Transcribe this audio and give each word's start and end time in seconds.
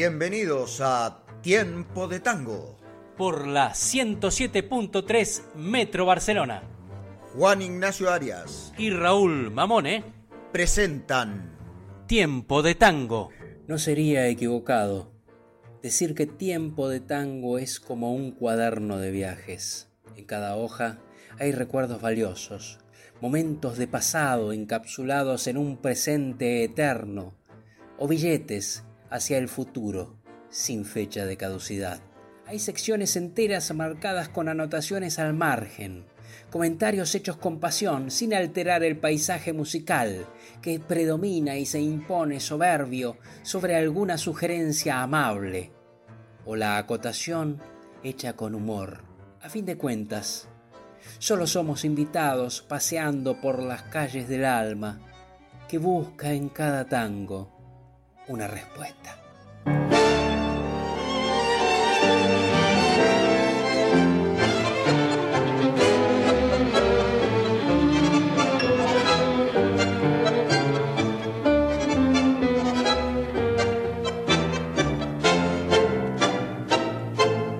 Bienvenidos 0.00 0.80
a 0.80 1.26
Tiempo 1.42 2.08
de 2.08 2.20
Tango. 2.20 2.78
Por 3.18 3.46
la 3.46 3.72
107.3 3.72 5.56
Metro 5.56 6.06
Barcelona. 6.06 6.62
Juan 7.34 7.60
Ignacio 7.60 8.10
Arias 8.10 8.72
y 8.78 8.88
Raúl 8.88 9.50
Mamone 9.50 10.02
presentan 10.52 11.54
Tiempo 12.06 12.62
de 12.62 12.76
Tango. 12.76 13.28
No 13.68 13.76
sería 13.76 14.26
equivocado 14.28 15.12
decir 15.82 16.14
que 16.14 16.24
Tiempo 16.24 16.88
de 16.88 17.00
Tango 17.00 17.58
es 17.58 17.78
como 17.78 18.14
un 18.14 18.30
cuaderno 18.30 18.96
de 18.96 19.10
viajes. 19.10 19.90
En 20.16 20.24
cada 20.24 20.56
hoja 20.56 21.00
hay 21.38 21.52
recuerdos 21.52 22.00
valiosos, 22.00 22.78
momentos 23.20 23.76
de 23.76 23.86
pasado 23.86 24.54
encapsulados 24.54 25.46
en 25.46 25.58
un 25.58 25.76
presente 25.76 26.64
eterno 26.64 27.34
o 27.98 28.08
billetes 28.08 28.86
hacia 29.10 29.38
el 29.38 29.48
futuro 29.48 30.16
sin 30.50 30.84
fecha 30.84 31.26
de 31.26 31.36
caducidad. 31.36 32.00
Hay 32.46 32.58
secciones 32.58 33.14
enteras 33.16 33.72
marcadas 33.74 34.28
con 34.28 34.48
anotaciones 34.48 35.18
al 35.18 35.34
margen, 35.34 36.06
comentarios 36.50 37.14
hechos 37.14 37.36
con 37.36 37.60
pasión 37.60 38.10
sin 38.10 38.34
alterar 38.34 38.82
el 38.82 38.96
paisaje 38.98 39.52
musical 39.52 40.26
que 40.60 40.80
predomina 40.80 41.56
y 41.56 41.66
se 41.66 41.80
impone 41.80 42.40
soberbio 42.40 43.18
sobre 43.42 43.76
alguna 43.76 44.18
sugerencia 44.18 45.00
amable, 45.00 45.70
o 46.44 46.56
la 46.56 46.76
acotación 46.76 47.60
hecha 48.02 48.34
con 48.34 48.54
humor. 48.54 49.04
A 49.42 49.48
fin 49.48 49.64
de 49.64 49.76
cuentas, 49.76 50.48
solo 51.18 51.46
somos 51.46 51.84
invitados 51.84 52.62
paseando 52.62 53.40
por 53.40 53.62
las 53.62 53.82
calles 53.84 54.28
del 54.28 54.44
alma 54.44 55.00
que 55.68 55.78
busca 55.78 56.32
en 56.32 56.48
cada 56.48 56.86
tango 56.86 57.59
una 58.30 58.46
respuesta. 58.46 59.16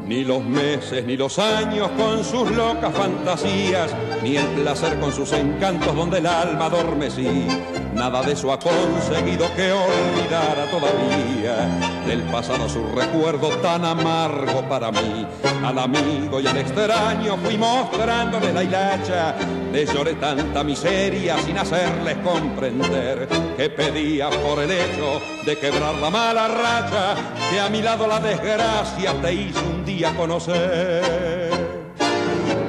Ni 0.07 0.25
los 0.25 0.45
meses 0.45 1.05
ni 1.05 1.17
los 1.17 1.39
años 1.41 1.91
con 1.97 2.23
sus 2.23 2.49
locas 2.53 2.95
fantasías, 2.95 3.93
ni 4.23 4.37
el 4.37 4.47
placer 4.47 5.01
con 5.01 5.13
sus 5.13 5.33
encantos 5.33 5.97
donde 5.97 6.19
el 6.19 6.27
alma 6.27 6.67
adormecí. 6.67 7.80
Nada 8.01 8.23
de 8.23 8.33
eso 8.33 8.51
ha 8.51 8.59
conseguido 8.59 9.47
que 9.55 9.71
olvidara 9.71 10.71
todavía 10.71 11.69
del 12.07 12.23
pasado 12.33 12.67
su 12.67 12.83
recuerdo 12.95 13.51
tan 13.59 13.85
amargo 13.85 14.67
para 14.71 14.91
mí. 14.91 15.27
Al 15.63 15.79
amigo 15.79 16.41
y 16.41 16.47
al 16.47 16.57
extraño 16.57 17.37
fui 17.37 17.59
mostrándole 17.59 18.55
la 18.55 18.65
hilacha, 18.65 19.35
le 19.71 19.85
lloré 19.85 20.15
tanta 20.15 20.65
miseria 20.65 21.37
sin 21.43 21.59
hacerles 21.59 22.17
comprender 22.25 23.29
que 23.59 23.69
pedía 23.69 24.31
por 24.31 24.61
el 24.61 24.71
hecho 24.71 25.21
de 25.45 25.59
quebrar 25.59 25.95
la 25.97 26.09
mala 26.09 26.49
racha 26.49 27.15
que 27.51 27.61
a 27.61 27.69
mi 27.69 27.83
lado 27.83 28.07
la 28.07 28.19
desgracia 28.19 29.13
te 29.21 29.35
hizo 29.35 29.61
un 29.61 29.85
día 29.85 30.17
conocer. 30.17 31.40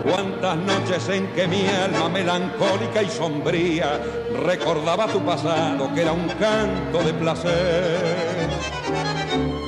Cuántas 0.04 0.58
noches 0.58 1.10
en 1.10 1.28
que 1.34 1.48
mi 1.48 1.68
alma 1.68 2.10
melancólica 2.10 3.04
y 3.04 3.10
sombría 3.10 4.00
recordaba 4.44 5.08
tu 5.08 5.20
pasado 5.24 5.94
que 5.94 6.02
era 6.02 6.12
un 6.12 6.28
canto 6.28 7.04
de 7.04 7.14
placer. 7.14 8.50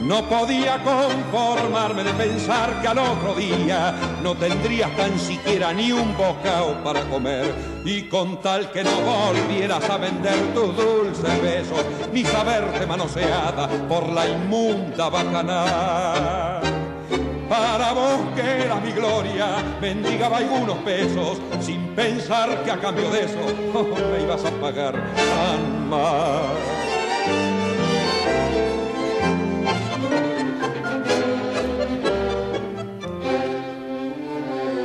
No 0.04 0.28
podía 0.28 0.84
conformarme 0.84 2.04
de 2.04 2.12
pensar 2.14 2.82
que 2.82 2.88
al 2.90 3.00
otro 3.00 3.34
día 3.36 3.96
no 4.22 4.36
tendrías 4.36 4.94
tan 4.98 5.18
siquiera 5.18 5.72
ni 5.72 5.94
un 5.94 6.16
bocado 6.18 6.84
para 6.84 7.02
comer. 7.10 7.56
Y 7.86 8.04
con 8.04 8.42
tal 8.42 8.70
que 8.72 8.84
no 8.84 8.92
volvieras 9.02 9.90
a 9.90 9.98
vender 9.98 10.54
tus 10.54 10.76
dulces 10.76 11.42
besos, 11.42 11.86
ni 12.12 12.24
saberte 12.26 12.86
manoseada 12.86 13.68
por 13.88 14.10
la 14.10 14.28
inmunda 14.28 15.10
bacanal. 15.10 16.73
Para 17.54 17.94
vos 17.94 18.20
que 18.34 18.64
era 18.66 18.78
mi 18.78 18.92
gloria, 18.92 19.64
mendigaba 19.80 20.38
algunos 20.38 20.76
pesos, 20.80 21.40
sin 21.60 21.86
pensar 21.90 22.64
que 22.64 22.72
a 22.72 22.78
cambio 22.80 23.12
de 23.12 23.26
eso 23.26 23.38
me 24.12 24.24
ibas 24.24 24.44
a 24.44 24.50
pagar 24.60 24.94
tan 24.94 25.88
mal. 25.88 26.56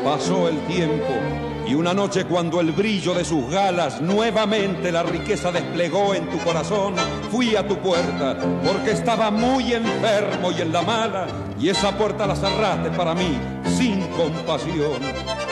Pasó 0.04 0.48
el 0.48 0.58
tiempo 0.66 1.47
y 1.68 1.74
una 1.74 1.92
noche 1.92 2.24
cuando 2.24 2.60
el 2.60 2.72
brillo 2.72 3.12
de 3.12 3.24
sus 3.24 3.50
galas 3.50 4.00
nuevamente 4.00 4.90
la 4.90 5.02
riqueza 5.02 5.52
desplegó 5.52 6.14
en 6.14 6.28
tu 6.30 6.38
corazón, 6.38 6.94
fui 7.30 7.56
a 7.56 7.66
tu 7.66 7.76
puerta 7.76 8.38
porque 8.64 8.92
estaba 8.92 9.30
muy 9.30 9.74
enfermo 9.74 10.50
y 10.50 10.62
en 10.62 10.72
la 10.72 10.80
mala 10.80 11.26
y 11.60 11.68
esa 11.68 11.96
puerta 11.96 12.26
la 12.26 12.36
cerraste 12.36 12.90
para 12.90 13.14
mí 13.14 13.38
sin 13.76 14.00
compasión. 14.08 15.47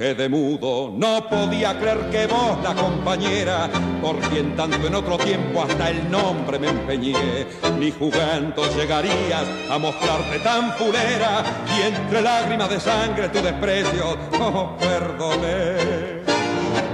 Quedé 0.00 0.30
mudo, 0.30 0.90
no 0.96 1.28
podía 1.28 1.78
creer 1.78 2.08
que 2.08 2.26
vos, 2.26 2.56
la 2.62 2.74
compañera, 2.74 3.68
por 4.00 4.18
quien 4.30 4.56
tanto 4.56 4.86
en 4.86 4.94
otro 4.94 5.18
tiempo 5.18 5.62
hasta 5.62 5.90
el 5.90 6.10
nombre 6.10 6.58
me 6.58 6.68
empeñé, 6.68 7.46
ni 7.78 7.90
jugando 7.90 8.64
llegarías 8.74 9.44
a 9.70 9.76
mostrarte 9.76 10.38
tan 10.38 10.72
fulera 10.72 11.44
y 11.76 11.82
entre 11.82 12.22
lágrimas 12.22 12.70
de 12.70 12.80
sangre 12.80 13.28
tu 13.28 13.42
desprecio, 13.42 14.16
oh, 14.40 14.74
perdoné. 14.78 16.22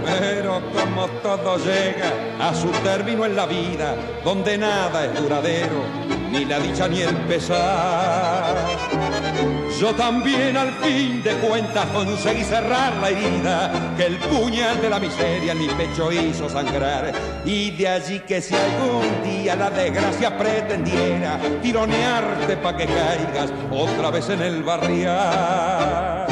Pero 0.04 0.60
como 0.74 1.06
todo 1.22 1.58
llega 1.58 2.10
a 2.40 2.52
su 2.52 2.72
término 2.82 3.24
en 3.24 3.36
la 3.36 3.46
vida, 3.46 3.94
donde 4.24 4.58
nada 4.58 5.04
es 5.04 5.14
duradero, 5.22 5.84
ni 6.32 6.44
la 6.44 6.58
dicha 6.58 6.88
ni 6.88 7.02
el 7.02 7.14
pesar. 7.18 8.56
Yo 9.80 9.94
también 9.94 10.56
al 10.56 10.72
fin 10.76 11.22
de 11.22 11.32
cuentas 11.34 11.84
conseguí 11.88 12.42
cerrar 12.44 12.96
la 12.96 13.10
herida 13.10 13.94
que 13.94 14.06
el 14.06 14.16
puñal 14.16 14.80
de 14.80 14.88
la 14.88 14.98
miseria 14.98 15.52
en 15.52 15.58
mi 15.58 15.68
pecho 15.68 16.10
hizo 16.10 16.48
sangrar. 16.48 17.12
Y 17.44 17.72
de 17.72 17.86
allí 17.86 18.20
que 18.20 18.40
si 18.40 18.54
algún 18.54 19.22
día 19.22 19.54
la 19.54 19.68
desgracia 19.68 20.36
pretendiera 20.38 21.38
tironearte 21.60 22.56
pa' 22.56 22.74
que 22.74 22.86
caigas 22.86 23.52
otra 23.70 24.10
vez 24.10 24.30
en 24.30 24.40
el 24.40 24.62
barrial. 24.62 26.26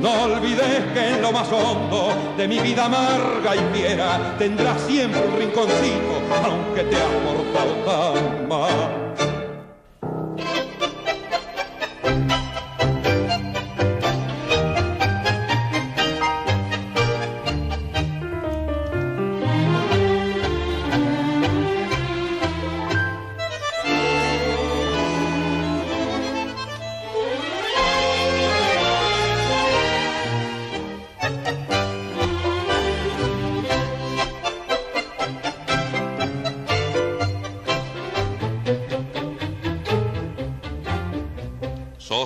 No 0.00 0.22
olvides 0.22 0.84
que 0.94 1.14
en 1.14 1.22
lo 1.22 1.32
más 1.32 1.48
hondo 1.50 2.34
de 2.36 2.46
mi 2.46 2.60
vida 2.60 2.84
amarga 2.84 3.56
y 3.56 3.76
fiera 3.76 4.36
tendrás 4.38 4.80
siempre 4.82 5.20
un 5.20 5.36
rinconcito, 5.36 6.22
aunque 6.44 6.84
te 6.84 6.94
has 6.94 7.02
portado 7.24 7.74
tan 7.84 8.48
mal. 8.48 9.31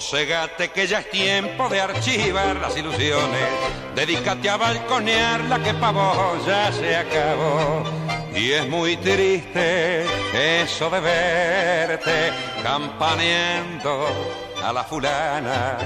Sosegate 0.06 0.68
que 0.68 0.86
ya 0.86 1.00
es 1.00 1.10
tiempo 1.10 1.68
de 1.68 1.80
archivar 1.80 2.54
las 2.60 2.76
ilusiones. 2.76 3.48
Dedícate 3.96 4.48
a 4.48 4.56
balconear 4.56 5.40
la 5.46 5.58
que 5.58 5.74
pa' 5.74 5.90
vos 5.90 6.46
ya 6.46 6.70
se 6.70 6.94
acabó. 6.94 7.82
Y 8.32 8.52
es 8.52 8.68
muy 8.68 8.96
triste 8.98 10.04
eso 10.62 10.88
de 10.90 11.00
verte 11.00 12.30
campaneando 12.62 14.06
a 14.62 14.72
la 14.72 14.84
fulana 14.84 15.76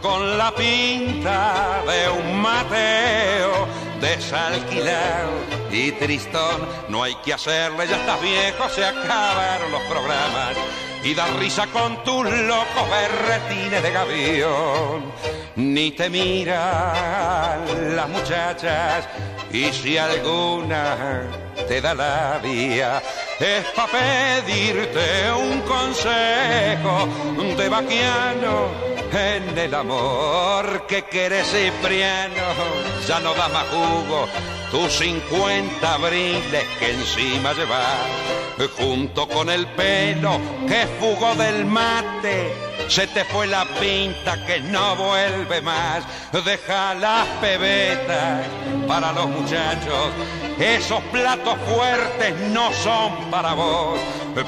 con 0.00 0.38
la 0.38 0.54
pinta 0.54 1.82
de 1.86 2.08
un 2.08 2.40
Mateo 2.40 3.68
desalquilado 4.00 5.32
y 5.70 5.92
tristón. 5.92 6.66
No 6.88 7.02
hay 7.02 7.14
que 7.16 7.34
hacerle, 7.34 7.86
ya 7.86 7.96
estás 7.96 8.22
viejo, 8.22 8.70
se 8.70 8.86
acabaron 8.86 9.70
los 9.70 9.82
programas 9.82 10.56
y 11.02 11.14
da 11.14 11.26
risa 11.38 11.66
con 11.68 12.02
tus 12.04 12.24
locos 12.30 12.90
berretines 12.90 13.82
de 13.82 13.90
gavión. 13.90 15.12
Ni 15.56 15.90
te 15.92 16.08
miran 16.08 17.96
las 17.96 18.08
muchachas 18.08 19.08
y 19.52 19.72
si 19.72 19.98
alguna 19.98 21.22
te 21.66 21.80
da 21.80 21.94
la 21.94 22.40
vía, 22.42 23.02
es 23.38 23.64
para 23.74 23.92
pedirte 23.92 25.32
un 25.32 25.60
consejo 25.62 27.08
de 27.56 27.68
vaquiano 27.68 28.68
en 29.12 29.58
el 29.58 29.74
amor 29.74 30.86
que 30.86 31.02
querés 31.02 31.48
Cipriano. 31.48 32.54
Ya 33.06 33.18
no 33.20 33.34
da 33.34 33.48
más 33.48 33.66
jugo 33.68 34.28
tus 34.70 34.92
50 34.92 35.94
abriles 35.94 36.64
que 36.78 36.92
encima 36.92 37.52
llevas, 37.52 37.84
junto 38.68 39.28
con 39.28 39.48
el 39.48 39.66
pelo 39.68 40.40
que 40.68 40.86
fugó 40.98 41.34
del 41.34 41.64
mate 41.64 42.70
se 42.90 43.06
te 43.06 43.24
fue 43.24 43.46
la 43.46 43.64
pinta 43.78 44.44
que 44.46 44.58
no 44.60 44.96
vuelve 44.96 45.60
más. 45.60 46.02
Deja 46.44 46.94
las 46.94 47.24
pebetas 47.40 48.44
para 48.88 49.12
los 49.12 49.28
muchachos. 49.28 50.10
Esos 50.58 51.00
platos 51.12 51.56
fuertes 51.72 52.34
no 52.50 52.72
son 52.72 53.30
para 53.30 53.54
vos. 53.54 54.00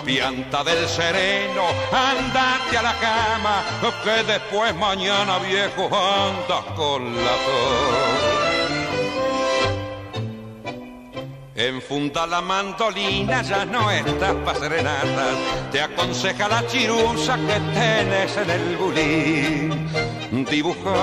Pianta 0.04 0.64
del 0.64 0.88
sereno, 0.88 1.66
andate 1.92 2.78
a 2.78 2.82
la 2.82 2.94
cama, 2.98 3.62
que 4.02 4.24
después 4.24 4.74
mañana 4.74 5.38
viejo 5.38 5.84
andas 5.86 6.64
con 6.74 7.14
la 7.14 7.30
tos. 7.30 8.41
Enfunda 11.54 12.26
la 12.26 12.40
mandolina, 12.40 13.42
ya 13.42 13.66
no 13.66 13.90
estás 13.90 14.34
pa' 14.36 14.54
serenatas. 14.54 15.36
Te 15.70 15.82
aconseja 15.82 16.48
la 16.48 16.66
chirusa 16.66 17.36
que 17.36 17.60
tenés 17.74 18.36
en 18.38 18.50
el 18.50 18.76
bulín. 18.78 19.88
Dibujándose 20.32 20.96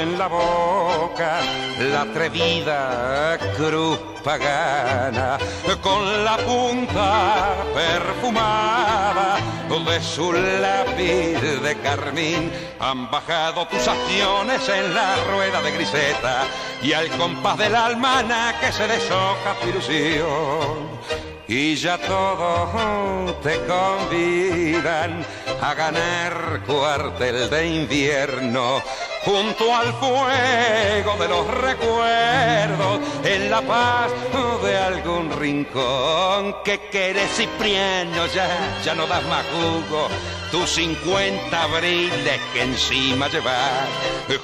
en 0.00 0.18
la 0.18 0.28
boca 0.28 1.40
la 1.78 2.00
atrevida 2.02 3.38
cruz 3.54 3.98
pagana. 4.24 5.36
Con 5.82 6.24
la 6.24 6.38
punta 6.38 7.54
perfumada 7.74 9.36
de 9.84 10.00
su 10.00 10.32
lápiz 10.32 11.38
de 11.62 11.76
carmín. 11.82 12.50
Han 12.80 13.10
bajado 13.10 13.66
tus 13.68 13.86
acciones 13.86 14.66
en 14.70 14.94
la 14.94 15.16
rueda 15.30 15.60
de 15.60 15.72
griseta 15.72 16.44
y 16.82 16.94
al 16.94 17.08
compás 17.10 17.58
del 17.58 17.74
almana 17.74 18.54
que 18.58 18.72
se 18.72 18.88
deshoja 18.88 19.54
tu. 19.60 21.25
Y 21.48 21.76
ya 21.76 21.96
todos 21.98 23.40
te 23.40 23.56
convidan 23.66 25.24
a 25.62 25.74
ganar 25.74 26.62
cuartel 26.66 27.48
de 27.48 27.66
invierno 27.68 28.82
junto 29.26 29.74
al 29.74 29.92
fuego 29.94 31.16
de 31.18 31.28
los 31.28 31.46
recuerdos, 31.48 33.00
en 33.24 33.50
la 33.50 33.60
paz 33.60 34.12
de 34.62 34.76
algún 34.76 35.30
rincón 35.32 36.56
que 36.64 36.78
querés 36.90 37.30
Cipriano, 37.32 38.26
ya, 38.26 38.48
ya 38.84 38.94
no 38.94 39.04
das 39.08 39.24
más 39.24 39.44
jugo, 39.46 40.06
tus 40.52 40.70
50 40.70 41.60
abriles 41.60 42.40
que 42.52 42.62
encima 42.62 43.28
llevas, 43.28 43.88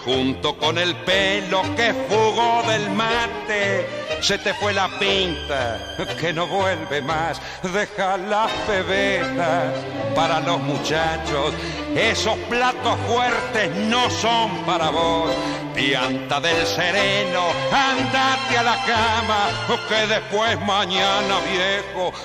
junto 0.05 0.57
con 0.57 0.77
el 0.79 0.97
pelo 0.97 1.63
que 1.77 1.95
fugó 2.09 2.63
del 2.67 2.91
mate, 2.91 4.02
se 4.21 4.39
te 4.39 4.55
fue 4.55 4.73
la 4.73 4.89
pinta 4.99 5.79
que 6.21 6.33
no 6.33 6.47
vuelve 6.47 7.03
más, 7.03 7.41
deja 7.63 8.17
las 8.17 8.51
pebetas 8.67 9.73
para 10.15 10.41
los 10.41 10.61
muchachos, 10.61 11.55
esos 11.95 12.37
platos 12.49 12.99
fuertes 13.09 13.75
no 13.77 14.09
son 14.11 14.65
para 14.65 14.91
vos, 14.91 15.33
pianta 15.75 16.41
del 16.41 16.67
sereno, 16.67 17.47
andate 17.73 18.59
a 18.59 18.63
la 18.63 18.77
cama, 18.85 19.49
que 19.89 20.07
después 20.07 20.61
mañana 20.61 21.39
viejo. 21.51 22.13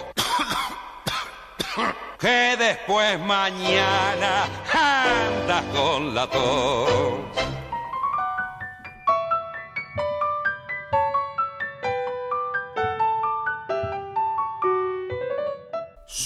Que 2.19 2.55
después 2.57 3.19
mañana 3.19 4.45
andas 4.73 5.63
con 5.71 6.15
la 6.15 6.27
tos. 6.27 7.66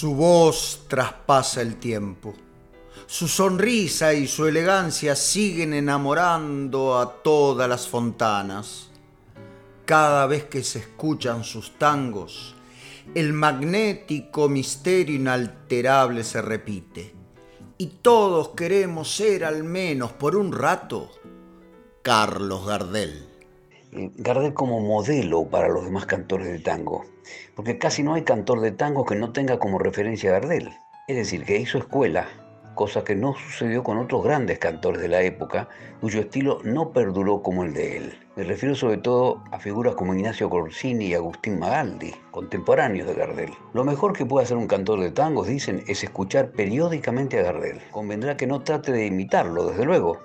Su 0.02 0.16
voz 0.16 0.86
traspasa 0.88 1.62
el 1.62 1.76
tiempo. 1.76 2.34
Su 3.06 3.28
sonrisa 3.28 4.12
y 4.12 4.26
su 4.26 4.48
elegancia 4.48 5.14
siguen 5.14 5.74
enamorando 5.74 6.98
a 6.98 7.22
todas 7.22 7.68
las 7.68 7.86
fontanas. 7.86 8.90
Cada 9.84 10.26
vez 10.26 10.46
que 10.46 10.64
se 10.64 10.80
escuchan 10.80 11.44
sus 11.44 11.78
tangos, 11.78 12.56
el 13.14 13.32
magnético 13.32 14.48
misterio 14.48 15.14
inalterable 15.14 16.24
se 16.24 16.42
repite. 16.42 17.14
Y 17.78 17.86
todos 18.02 18.48
queremos 18.56 19.08
ser 19.14 19.44
al 19.44 19.62
menos 19.62 20.10
por 20.10 20.34
un 20.34 20.50
rato 20.50 21.12
Carlos 22.02 22.66
Gardel. 22.66 23.28
Gardel 23.92 24.52
como 24.52 24.80
modelo 24.80 25.44
para 25.48 25.68
los 25.68 25.84
demás 25.84 26.06
cantores 26.06 26.48
de 26.48 26.58
tango, 26.58 27.04
porque 27.54 27.78
casi 27.78 28.02
no 28.02 28.14
hay 28.14 28.22
cantor 28.22 28.60
de 28.60 28.72
tango 28.72 29.04
que 29.04 29.14
no 29.14 29.32
tenga 29.32 29.58
como 29.58 29.78
referencia 29.78 30.30
a 30.30 30.34
Gardel. 30.34 30.70
Es 31.08 31.16
decir, 31.16 31.44
que 31.44 31.58
hizo 31.58 31.78
escuela, 31.78 32.26
cosa 32.74 33.04
que 33.04 33.14
no 33.14 33.34
sucedió 33.34 33.82
con 33.82 33.98
otros 33.98 34.24
grandes 34.24 34.58
cantores 34.58 35.02
de 35.02 35.08
la 35.08 35.22
época, 35.22 35.68
cuyo 36.00 36.20
estilo 36.20 36.60
no 36.64 36.92
perduró 36.92 37.42
como 37.42 37.64
el 37.64 37.74
de 37.74 37.96
él. 37.96 38.18
Me 38.36 38.44
refiero 38.44 38.74
sobre 38.74 38.96
todo 38.96 39.42
a 39.50 39.58
figuras 39.58 39.94
como 39.94 40.14
Ignacio 40.14 40.48
Corsini 40.48 41.06
y 41.06 41.14
Agustín 41.14 41.58
Magaldi, 41.58 42.14
contemporáneos 42.30 43.06
de 43.06 43.14
Gardel. 43.14 43.50
Lo 43.74 43.84
mejor 43.84 44.14
que 44.14 44.24
puede 44.24 44.44
hacer 44.44 44.56
un 44.56 44.66
cantor 44.66 45.00
de 45.00 45.10
tangos, 45.10 45.48
dicen, 45.48 45.84
es 45.86 46.02
escuchar 46.02 46.52
periódicamente 46.52 47.38
a 47.38 47.42
Gardel. 47.42 47.80
Convendrá 47.90 48.36
que 48.36 48.46
no 48.46 48.62
trate 48.62 48.92
de 48.92 49.06
imitarlo, 49.06 49.66
desde 49.66 49.84
luego, 49.84 50.18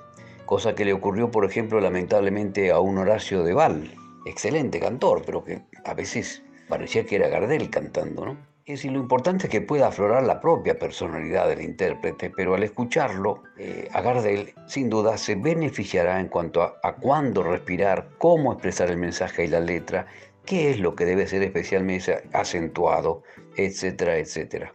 cosa 0.46 0.74
que 0.74 0.86
le 0.86 0.94
ocurrió, 0.94 1.32
por 1.32 1.44
ejemplo, 1.44 1.82
lamentablemente 1.82 2.72
a 2.72 2.80
un 2.80 2.98
Horacio 2.98 3.44
de 3.44 3.54
Val, 3.54 3.94
excelente 4.26 4.80
cantor, 4.80 5.24
pero 5.26 5.44
que 5.44 5.62
a 5.84 5.94
veces 5.94 6.44
parecía 6.68 7.06
que 7.06 7.16
era 7.16 7.28
Gardel 7.28 7.70
cantando, 7.70 8.26
¿no? 8.26 8.38
Es 8.66 8.80
decir, 8.80 8.92
lo 8.92 9.00
importante 9.00 9.48
es 9.48 9.50
que 9.50 9.62
pueda 9.62 9.88
aflorar 9.88 10.24
la 10.24 10.42
propia 10.42 10.78
personalidad 10.78 11.48
del 11.48 11.62
intérprete, 11.62 12.30
pero 12.30 12.54
al 12.54 12.64
escucharlo, 12.64 13.44
eh, 13.58 13.88
a 13.94 14.02
Gardel 14.02 14.54
sin 14.68 14.90
duda 14.90 15.18
se 15.18 15.36
beneficiará 15.36 16.20
en 16.20 16.28
cuanto 16.28 16.62
a, 16.62 16.78
a 16.84 16.96
cuándo 16.96 17.44
respirar, 17.44 18.10
cómo 18.18 18.52
expresar 18.52 18.92
el 18.92 18.98
mensaje 18.98 19.46
y 19.46 19.48
la 19.48 19.62
letra, 19.62 20.08
qué 20.46 20.70
es 20.72 20.80
lo 20.80 20.96
que 20.96 21.06
debe 21.06 21.28
ser 21.28 21.44
especialmente 21.44 22.24
acentuado, 22.34 23.24
etcétera, 23.56 24.18
etcétera. 24.18 24.74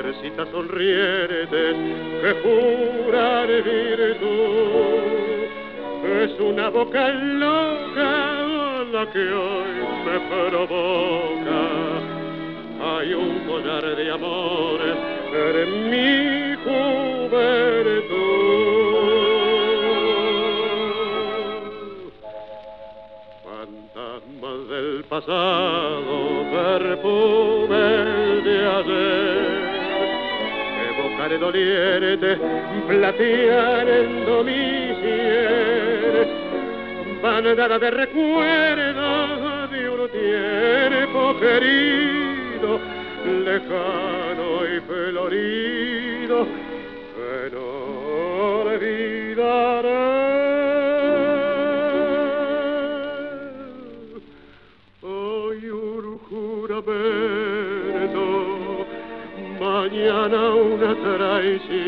Mujercita 0.00 0.46
sonriente 0.50 1.74
que 2.22 2.32
jura 2.42 3.46
de 3.46 3.60
virtud. 3.60 5.00
Es 6.22 6.40
una 6.40 6.70
boca 6.70 7.08
loca 7.10 8.44
la 8.92 9.06
que 9.12 9.18
hoy 9.18 9.72
me 10.06 10.20
provoca. 10.48 11.60
Hay 12.82 13.12
un 13.12 13.40
collar 13.40 13.96
de 13.96 14.10
amores 14.10 14.96
en 15.34 15.90
mi 15.90 16.54
juventud. 16.64 17.60
Fantasmas 23.44 24.68
del 24.70 25.04
pasado, 25.04 26.16
perfume 26.50 28.20
de 28.42 28.66
ayer, 28.66 29.69
evocaré 31.20 31.38
doliente, 31.38 32.38
plateando 32.88 34.44
mi 34.44 34.94
cielo, 35.00 36.26
bandada 37.22 37.78
de 37.78 37.90
recuerdos 37.90 39.70
de 39.70 39.88
un 39.90 40.08
tiempo 40.10 41.38
querido, 41.38 42.80
lejano 43.44 44.64
y 44.64 44.80
florido, 44.80 46.46
que 47.14 47.56
olvidaré. 48.64 50.19
Una 60.28 60.94
traición, 61.16 61.80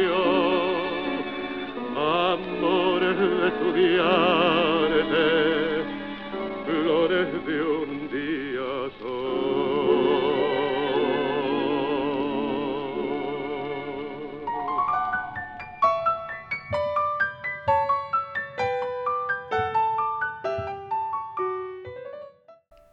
amores 1.94 3.18
de 3.18 3.48
estudiante, 3.48 5.24
flores 6.64 7.28
de 7.44 7.62
un 7.62 8.08
día 8.08 8.90
sol. 8.98 9.52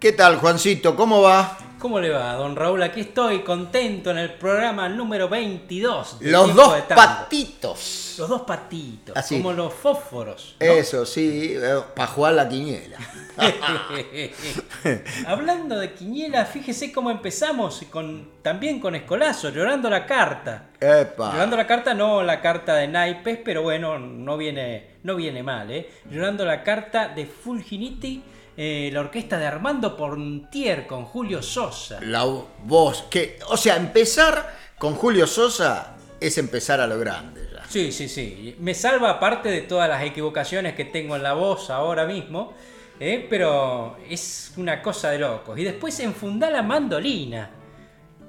¿Qué 0.02 0.12
tal, 0.12 0.36
Juancito? 0.36 0.96
¿Cómo 0.98 1.22
va? 1.22 1.59
¿Cómo 1.80 2.02
le 2.02 2.10
va, 2.10 2.34
don 2.34 2.58
Raúl? 2.58 2.84
Aquí 2.84 3.00
estoy 3.00 3.40
contento 3.40 4.12
en 4.12 4.18
el 4.18 4.34
programa 4.34 4.90
número 4.90 5.30
22. 5.30 6.20
de 6.20 6.30
Los 6.30 6.54
dos 6.54 6.74
patitos. 6.90 8.16
Los 8.18 8.28
dos 8.28 8.42
patitos, 8.42 9.16
Así. 9.16 9.38
como 9.38 9.54
los 9.54 9.74
fósforos. 9.74 10.58
¿no? 10.60 10.66
Eso, 10.66 11.06
sí, 11.06 11.56
para 11.96 12.08
jugar 12.08 12.34
la 12.34 12.50
quiniela. 12.50 12.98
Hablando 15.26 15.80
de 15.80 15.94
Quiñela, 15.94 16.44
fíjese 16.44 16.92
cómo 16.92 17.12
empezamos 17.12 17.82
con, 17.90 18.30
también 18.42 18.82
con 18.82 18.96
Escolazo, 18.96 19.48
llorando 19.50 19.90
la 19.90 20.06
carta. 20.06 20.72
Epa. 20.82 21.32
Llorando 21.32 21.56
la 21.56 21.66
carta, 21.66 21.94
no 21.94 22.22
la 22.24 22.42
carta 22.42 22.76
de 22.76 22.90
naipes, 22.90 23.40
pero 23.46 23.62
bueno, 23.62 23.98
no 23.98 24.36
viene, 24.36 24.96
no 25.04 25.16
viene 25.16 25.44
mal, 25.44 25.72
¿eh? 25.72 25.90
Llorando 26.12 26.44
la 26.44 26.62
carta 26.62 27.08
de 27.08 27.26
Fulginiti, 27.26 28.22
eh, 28.62 28.90
la 28.92 29.00
orquesta 29.00 29.40
de 29.40 29.48
Armando 29.48 29.96
Portier 29.96 30.86
con 30.86 31.06
Julio 31.06 31.42
Sosa. 31.42 32.02
La 32.02 32.26
voz, 32.66 33.04
que, 33.04 33.40
o 33.48 33.56
sea, 33.56 33.78
empezar 33.78 34.54
con 34.78 34.96
Julio 34.96 35.28
Sosa 35.28 35.96
es 36.20 36.38
empezar 36.38 36.82
a 36.82 36.86
lo 36.86 37.00
grande 37.00 37.48
ya. 37.54 37.64
Sí, 37.70 37.94
sí, 37.94 38.10
sí. 38.10 38.58
Me 38.60 38.74
salva 38.74 39.12
aparte 39.12 39.48
de 39.48 39.62
todas 39.62 39.88
las 39.88 40.04
equivocaciones 40.04 40.76
que 40.76 40.84
tengo 40.84 41.16
en 41.16 41.24
la 41.24 41.36
voz 41.36 41.70
ahora 41.70 42.06
mismo, 42.06 42.54
¿eh? 43.00 43.26
pero 43.30 43.96
es 44.10 44.52
una 44.58 44.82
cosa 44.82 45.12
de 45.12 45.20
locos. 45.20 45.58
Y 45.58 45.64
después 45.64 45.98
enfundá 46.02 46.50
la 46.50 46.62
mandolina. 46.62 47.52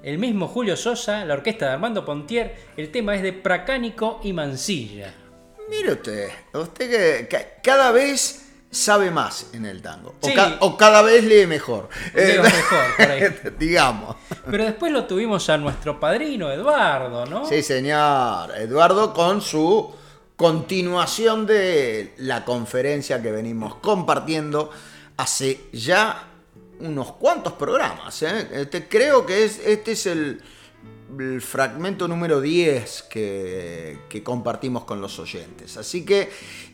El 0.00 0.18
mismo 0.18 0.46
Julio 0.46 0.76
Sosa, 0.76 1.24
la 1.24 1.34
orquesta 1.34 1.66
de 1.66 1.72
Armando 1.72 2.04
Pontier, 2.04 2.54
el 2.76 2.92
tema 2.92 3.16
es 3.16 3.22
de 3.22 3.32
Pracánico 3.32 4.20
y 4.22 4.32
Mansilla. 4.32 5.12
Mire 5.68 5.94
usted, 5.94 6.28
usted 6.54 6.88
que, 6.88 7.26
que 7.26 7.46
cada 7.64 7.90
vez 7.90 8.39
sabe 8.70 9.10
más 9.10 9.48
en 9.52 9.66
el 9.66 9.82
tango. 9.82 10.14
O, 10.20 10.26
Sí. 10.28 10.34
ca- 10.34 10.56
o 10.60 10.76
cada 10.76 11.02
vez 11.02 11.24
lee 11.24 11.46
mejor. 11.46 11.88
Leo 12.14 12.40
Eh, 12.40 12.42
mejor, 12.42 12.84
por 12.96 13.10
ahí. 13.10 13.22
digamos. 13.58 14.16
Pero 14.50 14.64
después 14.64 14.92
lo 14.92 15.04
tuvimos 15.06 15.48
a 15.50 15.56
nuestro 15.58 15.98
padrino 15.98 16.50
Eduardo, 16.52 17.26
¿no? 17.26 17.46
Sí, 17.48 17.62
señor. 17.62 18.52
Eduardo 18.56 19.12
con 19.12 19.40
su 19.40 19.92
continuación 20.36 21.46
de 21.46 22.14
la 22.18 22.44
conferencia 22.44 23.20
que 23.20 23.30
venimos 23.30 23.74
compartiendo 23.76 24.70
hace 25.16 25.60
ya 25.72 26.28
unos 26.80 27.12
cuantos 27.12 27.52
programas. 27.54 28.22
¿eh? 28.22 28.48
Este, 28.52 28.88
creo 28.88 29.26
que 29.26 29.44
es, 29.44 29.58
este 29.66 29.92
es 29.92 30.06
el, 30.06 30.40
el 31.18 31.42
fragmento 31.42 32.08
número 32.08 32.40
10 32.40 33.02
que, 33.10 33.98
que 34.08 34.22
compartimos 34.22 34.84
con 34.84 35.00
los 35.00 35.18
oyentes. 35.18 35.76
Así 35.76 36.04
que, 36.06 36.30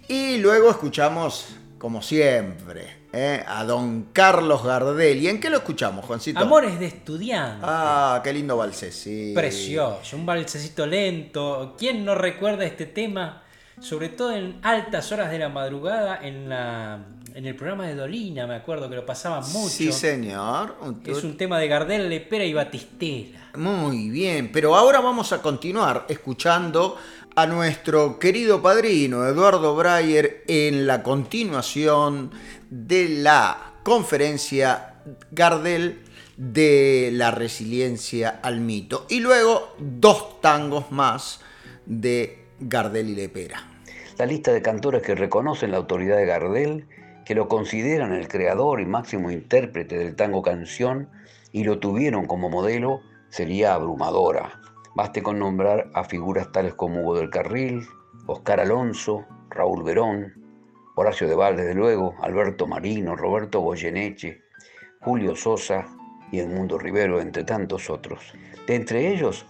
y 0.08 0.38
luego 0.38 0.70
escuchamos, 0.70 1.46
como 1.78 2.00
siempre, 2.00 2.96
¿eh? 3.12 3.44
a 3.46 3.64
don 3.64 4.08
Carlos 4.12 4.64
Gardel. 4.64 5.22
¿Y 5.22 5.28
en 5.28 5.40
qué 5.40 5.50
lo 5.50 5.58
escuchamos, 5.58 6.04
Juancito? 6.04 6.40
Amores 6.40 6.78
de 6.80 6.86
estudiante. 6.86 7.60
Ah, 7.62 8.20
qué 8.24 8.32
lindo 8.32 8.70
sí. 8.72 9.32
Precioso, 9.34 10.16
un 10.16 10.24
balsecito 10.24 10.86
lento. 10.86 11.74
¿Quién 11.78 12.04
no 12.04 12.14
recuerda 12.14 12.64
este 12.64 12.86
tema? 12.86 13.42
Sobre 13.78 14.08
todo 14.08 14.32
en 14.32 14.58
altas 14.62 15.12
horas 15.12 15.30
de 15.30 15.38
la 15.38 15.50
madrugada, 15.50 16.18
en, 16.22 16.48
la, 16.48 16.98
en 17.34 17.44
el 17.44 17.54
programa 17.54 17.86
de 17.86 17.94
Dolina, 17.94 18.46
me 18.46 18.54
acuerdo 18.54 18.88
que 18.88 18.96
lo 18.96 19.04
pasaban 19.04 19.42
mucho. 19.52 19.68
Sí, 19.68 19.92
señor. 19.92 20.76
Es 21.04 21.22
un 21.24 21.36
tema 21.36 21.58
de 21.58 21.68
Gardel, 21.68 22.08
Lepera 22.08 22.44
y 22.44 22.54
Batistela. 22.54 23.50
Muy 23.54 24.08
bien, 24.08 24.50
pero 24.50 24.74
ahora 24.74 25.00
vamos 25.00 25.32
a 25.32 25.42
continuar 25.42 26.06
escuchando 26.08 26.96
a 27.38 27.46
nuestro 27.46 28.18
querido 28.18 28.62
padrino 28.62 29.26
Eduardo 29.26 29.76
Breyer 29.76 30.42
en 30.48 30.86
la 30.86 31.02
continuación 31.02 32.30
de 32.70 33.10
la 33.10 33.74
conferencia 33.82 34.94
Gardel 35.32 36.00
de 36.38 37.10
la 37.12 37.30
resiliencia 37.30 38.40
al 38.42 38.60
mito. 38.60 39.04
Y 39.10 39.20
luego 39.20 39.74
dos 39.78 40.40
tangos 40.40 40.90
más 40.90 41.42
de 41.84 42.46
Gardel 42.58 43.10
y 43.10 43.14
Lepera. 43.16 43.68
La 44.16 44.24
lista 44.24 44.50
de 44.54 44.62
cantores 44.62 45.02
que 45.02 45.14
reconocen 45.14 45.72
la 45.72 45.76
autoridad 45.76 46.16
de 46.16 46.24
Gardel, 46.24 46.86
que 47.26 47.34
lo 47.34 47.48
consideran 47.48 48.14
el 48.14 48.28
creador 48.28 48.80
y 48.80 48.86
máximo 48.86 49.30
intérprete 49.30 49.98
del 49.98 50.16
tango 50.16 50.40
canción 50.40 51.10
y 51.52 51.64
lo 51.64 51.80
tuvieron 51.80 52.26
como 52.26 52.48
modelo, 52.48 53.02
sería 53.28 53.74
abrumadora. 53.74 54.58
Baste 54.96 55.22
con 55.22 55.38
nombrar 55.38 55.90
a 55.92 56.04
figuras 56.04 56.50
tales 56.52 56.72
como 56.72 57.02
Hugo 57.02 57.18
del 57.18 57.28
Carril, 57.28 57.86
Oscar 58.24 58.60
Alonso, 58.60 59.26
Raúl 59.50 59.82
Verón, 59.82 60.32
Horacio 60.94 61.28
de 61.28 61.34
Val, 61.34 61.54
desde 61.54 61.74
luego, 61.74 62.14
Alberto 62.22 62.66
Marino, 62.66 63.14
Roberto 63.14 63.60
Goyeneche, 63.60 64.40
Julio 65.02 65.36
Sosa 65.36 65.86
y 66.32 66.38
Edmundo 66.38 66.78
Rivero, 66.78 67.20
entre 67.20 67.44
tantos 67.44 67.90
otros. 67.90 68.32
De 68.66 68.74
entre 68.74 69.12
ellos, 69.12 69.44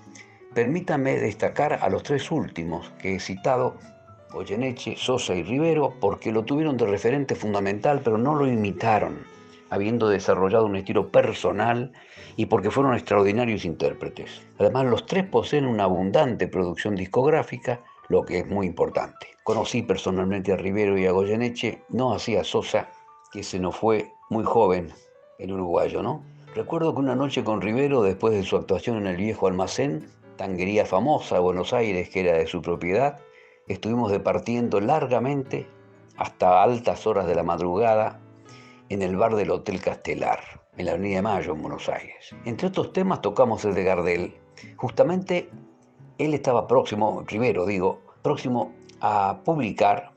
permítame 0.53 1.17
destacar 1.21 1.75
a 1.75 1.89
los 1.91 2.03
tres 2.03 2.29
últimos 2.33 2.91
que 2.99 3.15
he 3.15 3.21
citado, 3.21 3.77
Goyeneche, 4.33 4.97
Sosa 4.97 5.37
y 5.37 5.45
Rivero, 5.45 5.95
porque 6.01 6.33
lo 6.33 6.45
tuvieron 6.45 6.77
de 6.77 6.87
referente 6.87 7.37
fundamental, 7.37 8.01
pero 8.03 8.19
no 8.19 8.35
lo 8.35 8.49
imitaron, 8.49 9.21
habiendo 9.71 10.09
desarrollado 10.09 10.67
un 10.67 10.77
estilo 10.77 11.11
personal 11.11 11.93
y 12.37 12.47
porque 12.47 12.71
fueron 12.71 12.95
extraordinarios 12.95 13.65
intérpretes. 13.65 14.43
Además, 14.59 14.87
los 14.87 15.07
tres 15.07 15.25
poseen 15.25 15.67
una 15.67 15.85
abundante 15.85 16.49
producción 16.49 16.95
discográfica, 16.95 17.83
lo 18.09 18.25
que 18.25 18.39
es 18.39 18.47
muy 18.47 18.67
importante. 18.67 19.29
Conocí 19.43 19.83
personalmente 19.83 20.53
a 20.53 20.57
Rivero 20.57 20.99
y 20.99 21.07
a 21.07 21.13
Goyeneche, 21.13 21.83
no 21.89 22.13
así 22.13 22.37
a 22.37 22.45
Sosa, 22.45 22.89
que 23.33 23.43
se 23.43 23.59
nos 23.59 23.77
fue 23.77 24.13
muy 24.31 24.45
joven, 24.45 24.93
el 25.39 25.53
uruguayo, 25.53 26.03
¿no? 26.03 26.25
Recuerdo 26.55 26.95
que 26.95 27.01
una 27.01 27.15
noche 27.15 27.45
con 27.45 27.61
Rivero, 27.61 28.03
después 28.03 28.35
de 28.35 28.43
su 28.43 28.57
actuación 28.57 28.97
en 28.97 29.07
el 29.07 29.17
viejo 29.17 29.47
almacén, 29.47 30.09
tanguería 30.37 30.87
famosa, 30.87 31.39
Buenos 31.41 31.73
Aires, 31.73 32.09
que 32.09 32.21
era 32.21 32.33
de 32.33 32.47
su 32.47 32.63
propiedad, 32.63 33.19
estuvimos 33.69 34.11
departiendo 34.11 34.81
largamente 34.81 35.67
hasta 36.17 36.63
altas 36.63 37.07
horas 37.07 37.27
de 37.27 37.35
la 37.35 37.43
madrugada 37.43 38.21
en 38.89 39.03
el 39.03 39.17
bar 39.17 39.35
del 39.35 39.51
Hotel 39.51 39.81
Castelar, 39.81 40.41
en 40.77 40.87
la 40.87 40.93
Avenida 40.93 41.17
de 41.17 41.23
Mayo, 41.23 41.53
en 41.53 41.63
Buenos 41.63 41.89
Aires. 41.89 42.35
Entre 42.45 42.69
otros 42.69 42.93
temas 42.93 43.21
tocamos 43.21 43.65
el 43.65 43.75
de 43.75 43.85
Gardel. 43.85 44.35
Justamente 44.77 45.51
él 46.19 46.35
estaba 46.35 46.67
próximo, 46.67 47.25
Rivero 47.27 47.67
digo, 47.67 48.01
próximo 48.23 48.73
a 49.01 49.41
publicar, 49.45 50.13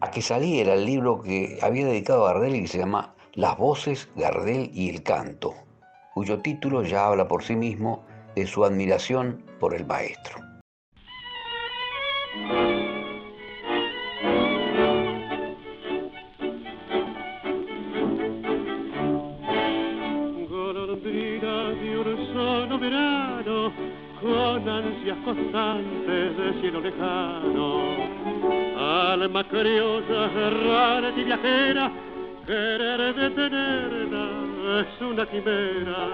a 0.00 0.10
que 0.10 0.22
saliera 0.22 0.74
el 0.74 0.84
libro 0.84 1.20
que 1.20 1.58
había 1.62 1.86
dedicado 1.86 2.26
a 2.26 2.32
Gardel 2.32 2.56
y 2.56 2.62
que 2.62 2.68
se 2.68 2.78
llama 2.78 3.14
Las 3.34 3.56
voces, 3.56 4.08
Gardel 4.16 4.70
y 4.72 4.88
el 4.88 5.02
canto, 5.02 5.54
cuyo 6.14 6.40
título 6.40 6.82
ya 6.82 7.06
habla 7.06 7.28
por 7.28 7.42
sí 7.42 7.56
mismo 7.56 8.04
de 8.34 8.46
su 8.46 8.64
admiración 8.64 9.44
por 9.60 9.74
el 9.74 9.86
maestro. 9.86 10.40
Con 24.22 24.68
ansias 24.68 25.18
constantes 25.24 26.36
de 26.36 26.60
cielo 26.60 26.80
lejano. 26.80 27.82
Alma 28.78 29.44
criolla, 29.44 30.30
errante 30.32 31.20
y 31.20 31.24
viajera, 31.24 31.90
querer 32.46 33.14
detenerla 33.14 34.28
es 34.80 35.02
una 35.02 35.26
quimera. 35.26 36.08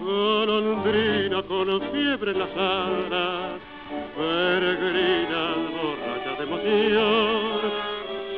Golondrina 0.00 1.42
con 1.44 1.80
fiebre 1.92 2.32
en 2.32 2.38
las 2.38 2.56
alas, 2.56 3.60
peregrina 4.16 5.54
borracha 5.72 6.32
de 6.38 6.42
emoción, 6.42 7.70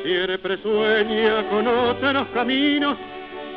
siempre 0.03 0.57
sueña 0.61 1.49
con 1.49 1.67
otros 1.67 2.27
caminos 2.33 2.97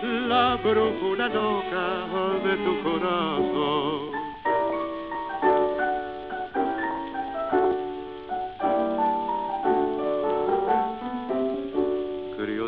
la 0.02 0.56
brújula 0.56 1.28
loca 1.28 2.06
de 2.42 2.56
tu 2.56 2.82
corazón. 2.82 4.09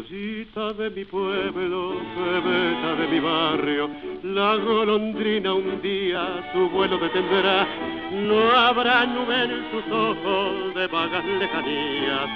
Criollita 0.03 0.73
de 0.73 0.91
mi 0.91 1.05
pueblo, 1.05 1.95
bebeta 2.17 2.95
de 2.97 3.09
mi 3.09 3.21
barrio, 3.21 3.91
la 4.23 4.57
golondrina 4.57 5.55
un 5.55 5.81
día 5.81 6.51
su 6.53 6.69
vuelo 6.71 6.99
detendrá. 6.99 7.67
No 8.11 8.51
habrá 8.51 9.07
nube 9.07 9.45
en 9.45 9.71
sus 9.71 9.93
ojos 9.93 10.75
de 10.75 10.87
vagas 10.89 11.25
lejanías, 11.25 12.29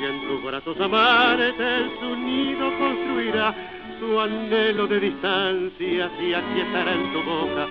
y 0.00 0.04
en 0.04 0.28
tus 0.28 0.44
brazos 0.44 0.80
amares 0.80 1.54
su 2.00 2.16
nido 2.16 2.70
construirá 2.78 3.54
su 3.98 4.20
anhelo 4.20 4.86
de 4.86 5.00
distancia 5.00 6.10
y 6.20 6.32
aquí 6.34 6.60
estará 6.60 6.92
en 6.92 7.12
tu 7.12 7.22
boca 7.22 7.66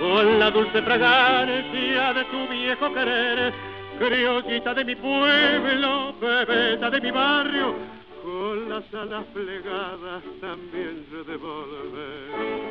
con 0.00 0.38
la 0.40 0.50
dulce 0.50 0.82
fragancia 0.82 2.14
de 2.14 2.24
tu 2.24 2.48
viejo 2.48 2.92
querer 2.92 3.54
criollita 4.00 4.74
de 4.74 4.84
mi 4.84 4.96
pueblo 4.96 6.14
bebeta 6.20 6.90
de 6.90 7.00
mi 7.00 7.10
barrio 7.12 7.97
con 8.28 8.68
las 8.68 8.84
alas 8.94 9.24
plegadas 9.32 10.22
también 10.40 11.06
se 11.10 11.30
devolver 11.30 12.66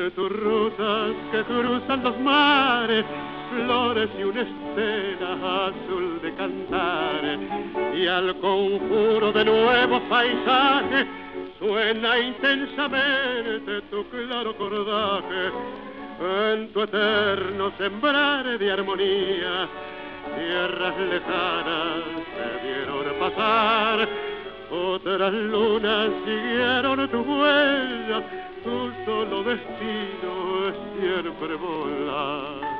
en 0.00 0.10
tus 0.12 0.30
rutas 0.30 1.12
que 1.30 1.44
cruzan 1.44 2.02
los 2.02 2.18
mares 2.18 3.04
flores 3.50 4.10
y 4.18 4.22
una 4.24 4.40
estela 4.42 5.66
azul 5.66 6.20
de 6.22 6.34
cantar. 6.34 7.38
Y 7.94 8.06
al 8.08 8.34
conjuro 8.40 9.32
de 9.32 9.44
nuevos 9.44 10.02
paisajes 10.08 11.06
suena 11.60 12.18
intensamente 12.18 13.82
tu 13.82 14.04
claro 14.08 14.56
cordaje 14.56 15.52
en 16.50 16.72
tu 16.72 16.82
eterno 16.82 17.72
sembrar 17.78 18.58
de 18.58 18.72
armonía. 18.72 19.68
Tierras 20.36 20.98
lejanas 20.98 22.04
te 22.36 22.66
vieron 22.66 22.92
pasar, 23.18 24.08
otras 24.72 25.32
lunas 25.32 26.10
siguieron 26.24 27.08
tu 27.10 27.20
huella, 27.20 28.22
tu 28.64 28.90
solo 29.04 29.42
destino 29.44 30.68
es 30.68 30.74
siempre 30.98 31.54
volar. 31.56 32.72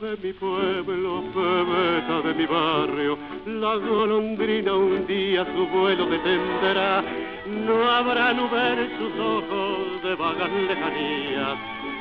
de 0.00 0.16
mi 0.22 0.32
pueblo, 0.32 1.22
bebeta 1.34 2.20
de 2.22 2.34
mi 2.34 2.46
barrio, 2.46 3.18
la 3.46 3.74
golondrina 3.76 4.74
un 4.74 5.06
día 5.06 5.44
su 5.44 5.66
vuelo 5.68 6.06
detendrá. 6.06 7.02
No 7.46 7.90
habrá 7.90 8.32
nube 8.32 8.72
en 8.72 8.98
sus 8.98 9.18
ojos 9.18 10.02
de 10.02 10.14
vagas 10.14 10.50
lejanías, 10.50 11.58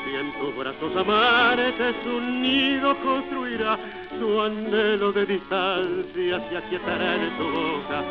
y 0.07 0.15
en 0.15 0.31
tus 0.39 0.55
brazos 0.55 0.95
amares 0.95 1.73
su 2.03 2.21
nido 2.21 2.95
construirá. 2.99 3.77
Su 4.19 4.41
anhelo 4.41 5.11
de 5.11 5.25
distancia 5.25 6.49
se 6.49 6.57
aquietará 6.57 7.15
en 7.15 7.37
tu 7.37 7.43
boca, 7.43 8.03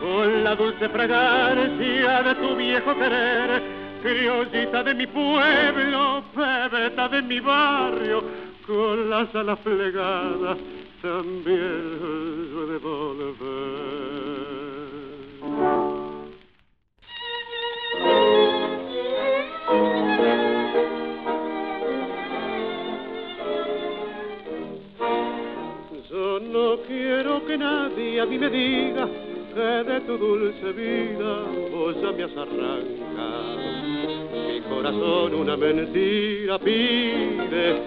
con 0.00 0.44
la 0.44 0.54
dulce 0.54 0.88
fragancia 0.88 2.22
de 2.22 2.34
tu 2.36 2.56
viejo 2.56 2.94
querer. 2.94 3.62
Criollita 4.02 4.84
de 4.84 4.94
mi 4.94 5.06
pueblo, 5.06 6.22
bebeta 6.34 7.08
de 7.08 7.22
mi 7.22 7.40
barrio, 7.40 8.22
con 8.66 9.10
las 9.10 9.34
alas 9.34 9.58
plegadas 9.58 10.58
también 11.02 11.98
de 12.68 12.78
volver. 12.78 14.07
Nadie 27.58 28.20
a 28.20 28.26
mí 28.26 28.38
me 28.38 28.48
diga 28.48 29.08
que 29.54 29.60
de 29.60 30.00
tu 30.02 30.16
dulce 30.16 30.72
vida 30.72 31.42
vos 31.70 31.96
me 32.16 32.24
has 32.24 32.36
arrancado 32.36 33.68
corazón 34.68 35.34
una 35.34 35.56
mentira 35.56 36.58
pide 36.58 37.82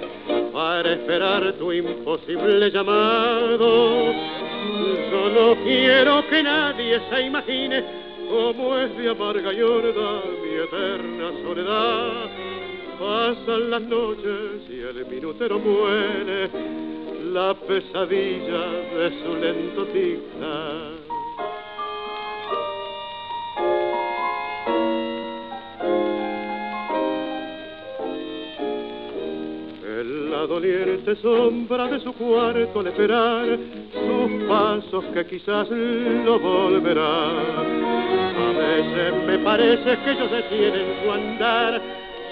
para 0.52 0.94
esperar 0.94 1.54
tu 1.54 1.72
imposible 1.72 2.70
llamado. 2.72 4.14
Yo 5.12 5.30
no 5.30 5.64
quiero 5.64 6.28
que 6.28 6.44
nadie 6.44 7.00
se 7.10 7.22
imagine 7.24 7.84
cómo 8.30 8.78
es 8.78 8.98
de 8.98 9.10
amarga 9.10 9.54
y 9.54 9.62
horda 9.62 10.22
mi 10.44 10.56
eterna 10.56 11.32
soledad. 11.44 12.30
Pasan 13.00 13.70
las 13.72 13.82
noches 13.82 14.70
y 14.70 14.80
el 14.80 15.06
minutero 15.08 15.60
muere, 15.60 16.50
la 17.32 17.54
pesadilla 17.54 18.64
de 18.98 19.10
su 19.24 19.36
lento 19.36 19.86
tic 19.94 20.20
la 30.42 30.48
doliente 30.48 31.16
sombra 31.18 31.88
de 31.88 32.00
su 32.00 32.14
cuarto 32.14 32.80
al 32.80 32.88
esperar 32.88 33.60
sus 33.94 34.44
pasos 34.48 35.06
que 35.14 35.26
quizás 35.28 35.70
lo 35.70 36.40
volverán. 36.40 37.36
A 38.38 38.52
veces 38.58 39.14
me 39.28 39.38
parece 39.40 39.98
que 40.00 40.12
ellos 40.12 40.32
detienen 40.32 40.96
su 41.04 41.12
andar 41.12 41.82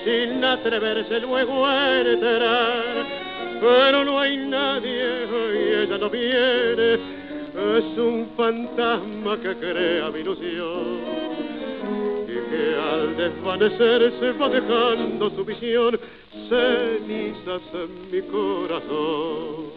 sin 0.04 0.44
atreverse 0.44 1.20
luego 1.20 1.66
a 1.66 2.00
entrar, 2.00 3.19
pero 3.60 4.06
no 4.06 4.20
hay 4.20 4.38
nadie 4.38 5.26
y 5.54 5.84
ella 5.84 5.98
no 5.98 6.10
viene, 6.10 6.94
es 6.94 7.98
un 7.98 8.30
fantasma 8.36 9.38
que 9.38 9.56
crea 9.56 10.10
mi 10.12 10.20
ilusión 10.20 11.30
que 12.50 12.76
al 12.76 13.16
desvanecerse 13.16 14.32
va 14.34 14.50
dejando 14.50 15.30
su 15.30 15.46
visión 15.46 16.00
cenizas 16.50 17.62
en 17.74 18.12
mi 18.12 18.22
corazón. 18.24 19.70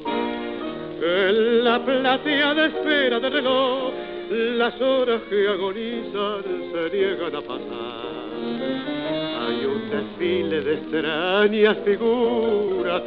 En 1.03 1.65
la 1.65 1.85
platea 1.85 2.55
de 2.55 2.67
espera 2.67 3.21
del 3.21 3.33
reloj, 3.33 3.93
las 4.31 4.81
horas 4.81 5.23
que 5.29 5.49
agonizan 5.49 6.43
se 6.73 6.97
niegan 6.97 7.37
a 7.37 7.41
pasar. 7.41 9.02
Desfile 9.93 10.63
de 10.63 10.73
extrañas 10.73 11.77
figuras 11.85 13.03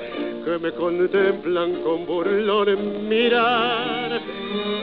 que 0.46 0.60
me 0.60 0.72
contemplan 0.74 1.82
con 1.82 2.06
burlón 2.06 2.70
en 2.70 3.10
mirar. 3.10 4.22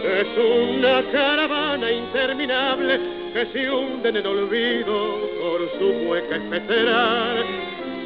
Es 0.03 0.27
una 0.37 1.01
caravana 1.13 1.93
interminable 1.93 2.99
que 3.33 3.47
se 3.53 3.71
hunde 3.71 4.09
en 4.09 4.17
el 4.17 4.27
olvido 4.27 5.17
por 5.41 5.61
su 5.79 6.09
hueca 6.09 6.37
especerar. 6.39 7.37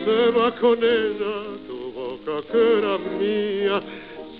Se 0.05 0.31
va 0.39 0.55
con 0.57 0.79
ella 0.79 1.35
tu 1.67 1.93
boca 1.93 2.47
que 2.53 2.79
era 2.79 2.99
mía, 3.19 3.81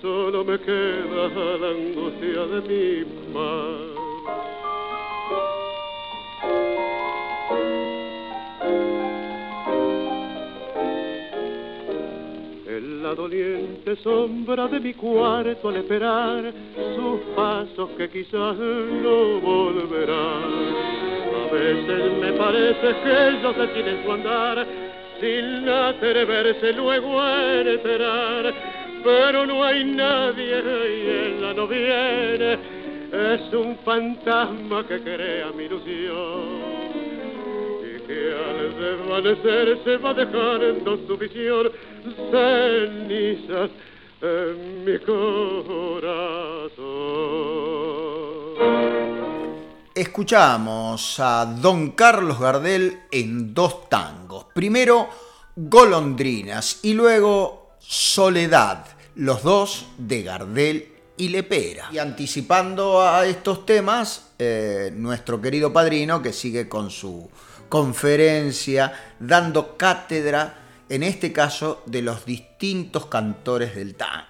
solo 0.03 0.45
me 0.45 0.59
queda 0.59 1.29
la 1.61 1.69
angustia 1.69 2.45
de 2.45 2.61
mi 2.69 3.33
mar. 3.33 4.56
La 13.07 13.15
doliente 13.15 13.95
sombra 14.03 14.67
de 14.67 14.81
mi 14.81 14.93
cuarto 14.93 15.69
al 15.69 15.77
esperar 15.77 16.53
sus 16.93 17.21
pasos 17.37 17.89
que 17.97 18.09
quizás 18.09 18.57
no 18.57 19.39
volverán. 19.39 20.51
A 21.41 21.53
veces 21.53 22.11
me 22.19 22.33
parece 22.33 22.87
que 23.01 23.27
ellos 23.29 23.55
tienen 23.73 24.03
su 24.03 24.11
andar 24.11 24.67
sin 25.21 25.69
atreverse 25.69 26.73
luego 26.73 27.21
a 27.21 27.61
enterar, 27.61 28.53
pero 29.05 29.45
no 29.45 29.63
hay 29.63 29.85
nadie 29.85 30.57
y 30.57 31.37
ella 31.37 31.53
no 31.53 31.65
viene 31.65 32.59
es 33.13 33.53
un 33.53 33.77
fantasma 33.85 34.85
que 34.85 34.99
crea 34.99 35.49
mi 35.55 35.63
ilusión 35.63 36.43
y 37.87 38.01
que 38.05 38.33
al 38.35 38.77
desvanecer 38.77 39.77
se 39.85 39.95
va 39.95 40.13
dejando 40.13 40.99
su 41.07 41.17
visión 41.17 41.71
cenizas 42.15 43.71
en 44.21 44.85
mi 44.85 44.99
corazón. 44.99 46.47
Escuchamos 49.93 51.19
a 51.19 51.45
don 51.45 51.91
Carlos 51.91 52.39
Gardel 52.39 52.99
en 53.11 53.53
dos 53.53 53.89
tangos. 53.89 54.45
Primero, 54.53 55.07
Golondrinas 55.55 56.81
y 56.83 56.93
luego 56.93 57.71
Soledad, 57.79 58.85
los 59.15 59.41
dos 59.41 59.87
de 59.97 60.21
Gardel 60.21 60.91
y 61.17 61.29
Lepera. 61.29 61.89
Y 61.91 61.97
anticipando 61.97 63.01
a 63.01 63.25
estos 63.25 63.65
temas, 63.65 64.33
eh, 64.37 64.91
nuestro 64.95 65.41
querido 65.41 65.73
padrino 65.73 66.21
que 66.21 66.31
sigue 66.31 66.69
con 66.69 66.91
su 66.91 67.27
conferencia, 67.67 68.93
dando 69.19 69.75
cátedra, 69.77 70.66
en 70.89 71.03
este 71.03 71.33
caso, 71.33 71.83
de 71.85 72.01
los 72.01 72.25
distintos 72.25 73.07
cantores 73.07 73.75
del 73.75 73.95
tango. 73.95 74.25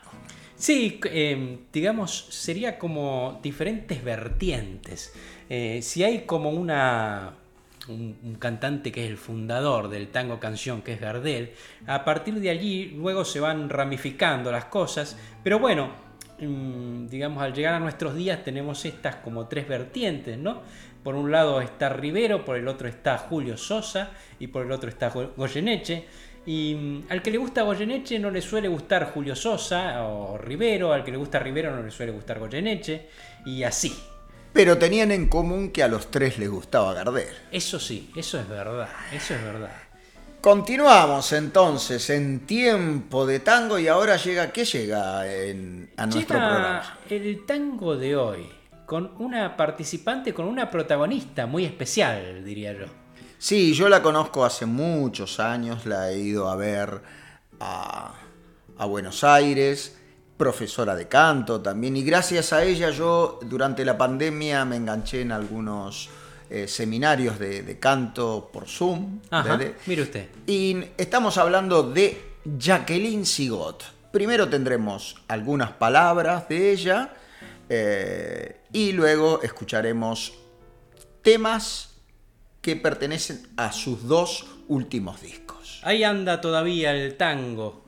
Sí, 0.56 1.00
eh, 1.06 1.60
digamos, 1.72 2.28
sería 2.30 2.80
como 2.80 3.39
diferentes 3.43 4.04
vertientes. 4.04 5.13
Eh, 5.50 5.82
si 5.84 6.04
hay 6.04 6.22
como 6.26 6.50
una, 6.50 7.36
un, 7.88 8.38
cantante 8.39 8.91
que 8.91 9.06
es 9.06 9.10
el 9.12 9.17
fundador 9.17 9.88
del 9.88 10.08
tango 10.08 10.39
canción, 10.39 10.82
que 10.82 10.93
es 10.93 11.00
Gardel, 11.00 11.52
a 11.86 12.04
partir 12.04 12.39
de 12.39 12.50
allí 12.50 12.86
luego 12.98 13.24
se 13.24 13.39
van 13.39 13.70
ramificando 13.70 14.52
las 14.52 14.65
cosas, 14.65 15.15
pero 15.43 15.60
bueno, 15.60 15.91
mm, 16.39 17.08
digamos, 17.08 17.43
al 17.43 17.54
llegar 17.54 17.76
a 17.76 17.80
nuestros 17.80 18.15
días 18.15 18.43
tenemos 18.43 18.84
estas 18.86 19.17
como 19.17 19.48
tres 19.48 19.67
vertientes, 19.67 20.38
¿no? 20.39 20.63
Por 21.04 21.15
un 21.15 21.32
lado 21.32 21.62
está 21.62 21.89
Rivero, 21.89 22.43
por 22.43 22.58
el 22.58 22.67
otro 22.67 22.88
está 22.88 23.17
Julio 23.17 23.58
Sosa 23.58 24.12
y 24.39 24.48
por 24.48 24.65
el 24.65 24.72
otro 24.72 24.89
está 24.89 25.10
Goyeneche. 25.10 26.06
Y 26.48 26.76
mm, 26.76 27.04
al 27.10 27.22
que 27.22 27.30
le 27.30 27.38
gusta 27.38 27.62
Goyeneche 27.64 28.18
no 28.18 28.32
le 28.32 28.42
suele 28.42 28.70
gustar 28.70 29.12
Julio 29.14 29.36
Sosa 29.36 30.04
o 30.08 30.38
Rivero, 30.38 30.94
al 30.94 31.04
que 31.04 31.12
le 31.12 31.18
gusta 31.18 31.40
Rivero 31.40 31.76
no 31.76 31.84
le 31.84 31.92
suele 31.92 32.14
gustar 32.14 32.40
Goyeneche, 32.40 33.10
y 33.46 33.64
así. 33.64 33.94
Pero 34.54 34.78
tenían 34.78 35.12
en 35.12 35.28
común 35.28 35.72
que 35.72 35.84
a 35.84 35.90
los 35.90 36.10
tres 36.10 36.40
les 36.40 36.50
gustaba 36.50 36.94
Gardel. 36.94 37.28
Eso 37.52 37.80
sí, 37.80 38.10
eso 38.16 38.40
es 38.40 38.48
verdad, 38.48 38.88
eso 39.14 39.36
es 39.36 39.44
verdad. 39.44 39.72
Continuamos 40.40 41.34
entonces 41.34 42.10
en 42.10 42.40
tiempo 42.48 43.26
de 43.26 43.42
tango 43.42 43.78
y 43.78 43.90
ahora 43.90 44.16
llega, 44.16 44.52
¿qué 44.54 44.64
llega 44.64 45.30
en, 45.30 45.90
a 45.98 46.06
nuestro 46.06 46.38
Llega 46.38 46.50
programa? 46.50 46.98
el 47.10 47.46
tango 47.46 47.98
de 47.98 48.16
hoy, 48.16 48.50
con 48.86 49.12
una 49.20 49.58
participante, 49.58 50.34
con 50.34 50.46
una 50.46 50.72
protagonista 50.72 51.46
muy 51.46 51.66
especial, 51.66 52.46
diría 52.46 52.72
yo. 52.72 52.86
Sí, 53.39 53.73
yo 53.73 53.88
la 53.89 54.02
conozco 54.02 54.43
hace 54.45 54.65
muchos 54.65 55.39
años, 55.39 55.86
la 55.86 56.12
he 56.12 56.19
ido 56.19 56.50
a 56.50 56.56
ver 56.56 57.02
a, 57.60 58.13
a 58.78 58.86
Buenos 58.86 59.23
Aires, 59.23 59.95
profesora 60.38 60.95
de 60.95 61.08
canto 61.08 61.62
también, 61.62 61.95
y 61.97 62.04
gracias 62.04 62.52
a 62.54 62.63
ella 62.63 62.89
yo 62.89 63.39
durante 63.43 63.86
la 63.86 63.97
pandemia 63.97 64.65
me 64.65 64.76
enganché 64.76 65.21
en 65.21 65.32
algunos 65.32 66.10
eh, 66.50 66.67
seminarios 66.67 67.38
de, 67.38 67.62
de 67.62 67.80
canto 67.80 68.50
por 68.52 68.67
Zoom. 68.67 69.19
Ajá, 69.30 69.58
de- 69.58 69.76
mire 69.86 70.02
usted. 70.04 70.30
y 70.47 70.84
estamos 70.97 71.38
hablando 71.38 71.84
de 71.84 72.36
Jacqueline 72.58 73.26
Sigot. 73.26 73.84
Primero 74.12 74.47
tendremos 74.50 75.15
algunas 75.28 75.71
palabras 75.73 76.47
de 76.50 76.71
ella 76.71 77.13
eh, 77.69 78.62
y 78.71 78.93
luego 78.93 79.41
escucharemos 79.43 80.34
temas 81.21 81.97
que 82.67 82.75
pertenecen 82.75 83.47
a 83.56 83.71
sus 83.71 84.10
dos 84.10 84.45
últimos 84.67 85.21
discos. 85.21 85.80
Ahí 85.86 86.03
anda 86.03 86.41
todavía 86.41 86.93
el 86.93 87.15
tango, 87.15 87.86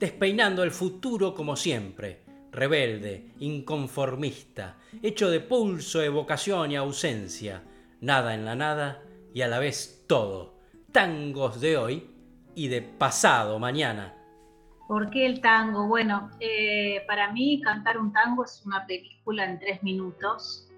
despeinando 0.00 0.62
el 0.62 0.70
futuro 0.70 1.34
como 1.34 1.56
siempre, 1.56 2.22
rebelde, 2.50 3.32
inconformista, 3.40 4.78
hecho 5.02 5.28
de 5.28 5.40
pulso, 5.40 6.00
evocación 6.00 6.70
y 6.70 6.76
ausencia, 6.76 7.64
nada 8.00 8.34
en 8.34 8.46
la 8.46 8.54
nada 8.54 9.02
y 9.34 9.42
a 9.42 9.46
la 9.46 9.58
vez 9.58 10.06
todo, 10.06 10.54
tangos 10.90 11.60
de 11.60 11.76
hoy 11.76 12.10
y 12.54 12.68
de 12.68 12.80
pasado 12.80 13.58
mañana. 13.58 14.14
¿Por 14.88 15.10
qué 15.10 15.26
el 15.26 15.42
tango? 15.42 15.86
Bueno, 15.86 16.30
eh, 16.40 17.02
para 17.06 17.30
mí 17.30 17.60
cantar 17.60 17.98
un 17.98 18.10
tango 18.10 18.46
es 18.46 18.62
una 18.64 18.86
película 18.86 19.44
en 19.44 19.58
tres 19.58 19.82
minutos, 19.82 20.70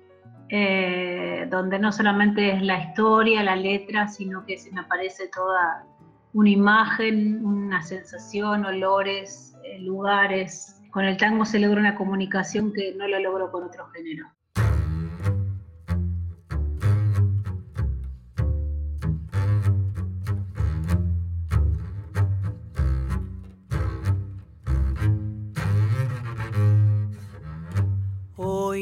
eh, 0.49 1.47
donde 1.51 1.79
no 1.79 1.91
solamente 1.93 2.53
es 2.53 2.63
la 2.63 2.79
historia, 2.79 3.43
la 3.43 3.57
letra, 3.57 4.09
sino 4.09 4.45
que 4.47 4.59
se 4.59 4.71
me 4.73 4.81
aparece 4.81 5.29
toda 5.29 5.85
una 6.33 6.51
imagen, 6.51 7.45
una 7.45 7.83
sensación, 7.83 8.65
olores, 8.65 9.57
eh, 9.65 9.81
lugares. 9.81 10.81
Con 10.91 11.05
el 11.05 11.17
tango 11.17 11.45
se 11.45 11.59
logra 11.59 11.81
una 11.81 11.97
comunicación 11.97 12.73
que 12.73 12.95
no 12.95 13.09
lo 13.09 13.19
logro 13.19 13.51
con 13.51 13.65
otro 13.65 13.87
género. 13.89 14.27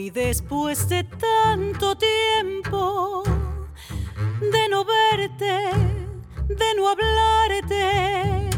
Hoy 0.05 0.11
después 0.11 0.87
de 0.91 1.03
tanto 1.03 1.97
tiempo 1.97 3.23
de 4.39 4.69
no 4.69 4.85
verte, 4.85 5.71
de 6.47 6.75
no 6.77 6.91
hablarte, 6.91 8.51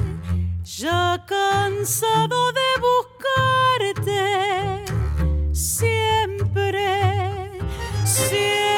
ya 0.64 1.24
cansado 1.24 2.52
de 2.52 2.80
buscarte, 4.00 4.84
siempre, 5.52 6.82
siempre 8.02 8.75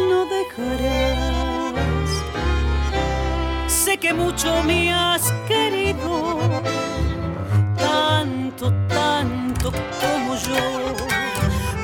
no 0.00 0.26
dejarás. 0.26 1.74
Sé 3.66 3.98
que 3.98 4.12
mucho 4.12 4.62
me 4.64 4.92
has 4.92 5.32
querido, 5.46 6.38
tanto, 7.76 8.72
tanto 8.88 9.72
como 10.00 10.34
yo, 10.36 10.96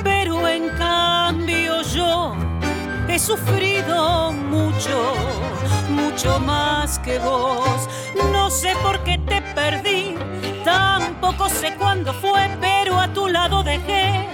pero 0.02 0.46
en 0.48 0.68
cambio 0.76 1.82
yo 1.82 2.34
he 3.08 3.18
sufrido 3.18 4.32
mucho, 4.32 5.14
mucho 5.90 6.38
más 6.40 6.98
que 7.00 7.18
vos. 7.18 7.88
No 8.32 8.50
sé 8.50 8.74
por 8.82 9.02
qué 9.04 9.18
te 9.18 9.42
perdí, 9.54 10.14
tampoco 10.64 11.48
sé 11.48 11.74
cuándo 11.76 12.12
fue, 12.14 12.48
pero 12.60 12.98
a 12.98 13.08
tu 13.12 13.28
lado 13.28 13.62
dejé 13.62 14.27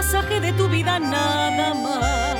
pasaje 0.00 0.40
de 0.40 0.52
tu 0.54 0.66
vida 0.66 0.98
nada 0.98 1.74
más. 1.74 2.38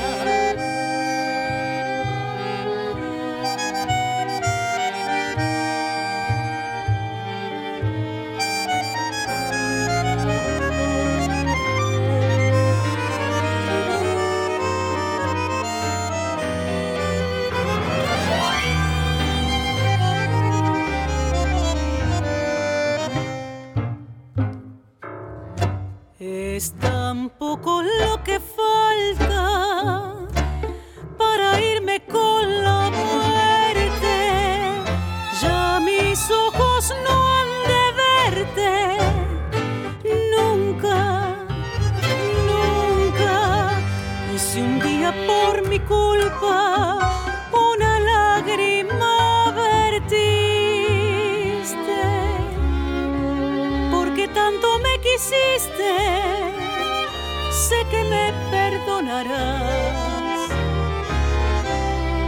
Es 26.18 26.72
tan 26.72 26.99
poco 27.40 27.82
lo 27.82 28.22
que 28.22 28.38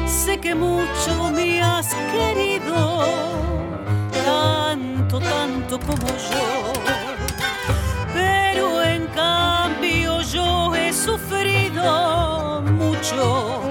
Sé 0.06 0.38
que 0.38 0.54
mucho 0.54 1.30
me 1.32 1.62
has 1.62 1.94
querido, 2.12 3.00
tanto, 4.26 5.18
tanto 5.18 5.80
como 5.80 6.06
yo. 6.06 6.72
Pero 8.12 8.82
en 8.82 9.06
cambio 9.06 10.20
yo 10.20 10.74
he 10.74 10.92
sufrido 10.92 12.60
mucho 12.62 13.62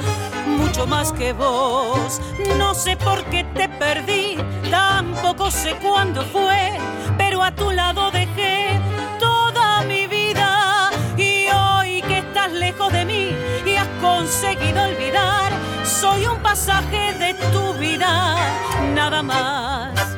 mucho 0.47 0.88
más 0.88 1.12
que 1.13 1.31
vos. 1.31 2.19
No 2.57 2.73
sé 2.73 2.97
por 2.97 3.23
qué 3.25 3.43
te 3.53 3.69
perdí, 3.69 4.36
tampoco 4.71 5.51
sé 5.51 5.75
cuándo 5.75 6.23
fue, 6.23 6.71
pero 7.19 7.43
a 7.43 7.53
tu 7.53 7.69
lado 7.69 8.10
dejé 8.10 8.81
conseguido 14.32 14.82
olvidar, 14.84 15.52
soy 15.84 16.26
un 16.26 16.41
pasaje 16.41 17.13
de 17.20 17.34
tu 17.52 17.74
vida, 17.74 18.38
nada 18.96 19.22
más. 19.22 20.11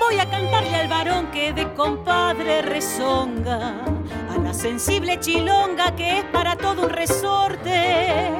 Voy 0.00 0.18
a 0.18 0.30
cantarle 0.30 0.76
al 0.76 0.88
varón 0.88 1.26
que 1.30 1.52
de 1.52 1.72
compadre 1.74 2.62
rezonga, 2.62 3.84
a 4.30 4.38
la 4.38 4.54
sensible 4.54 5.18
chilonga 5.20 5.94
que 5.94 6.18
es 6.18 6.24
para 6.26 6.56
todo 6.56 6.82
un 6.82 6.90
resorte, 6.90 8.30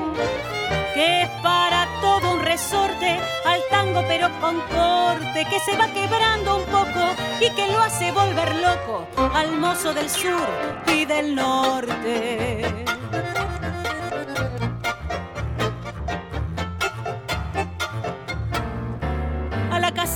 que 0.94 1.22
es 1.22 1.28
para 1.42 1.86
todo 2.00 2.32
un 2.32 2.40
resorte, 2.40 3.18
al 3.44 3.60
tango 3.70 4.02
pero 4.08 4.28
con 4.40 4.60
corte, 4.60 5.44
que 5.50 5.60
se 5.60 5.76
va 5.76 5.86
quebrando 5.88 6.56
un 6.56 6.64
poco 6.64 7.14
y 7.40 7.50
que 7.50 7.68
lo 7.72 7.80
hace 7.80 8.12
volver 8.12 8.54
loco 8.56 9.06
al 9.34 9.52
mozo 9.52 9.92
del 9.92 10.08
sur 10.08 10.48
y 10.86 11.04
del 11.04 11.34
norte. 11.34 12.95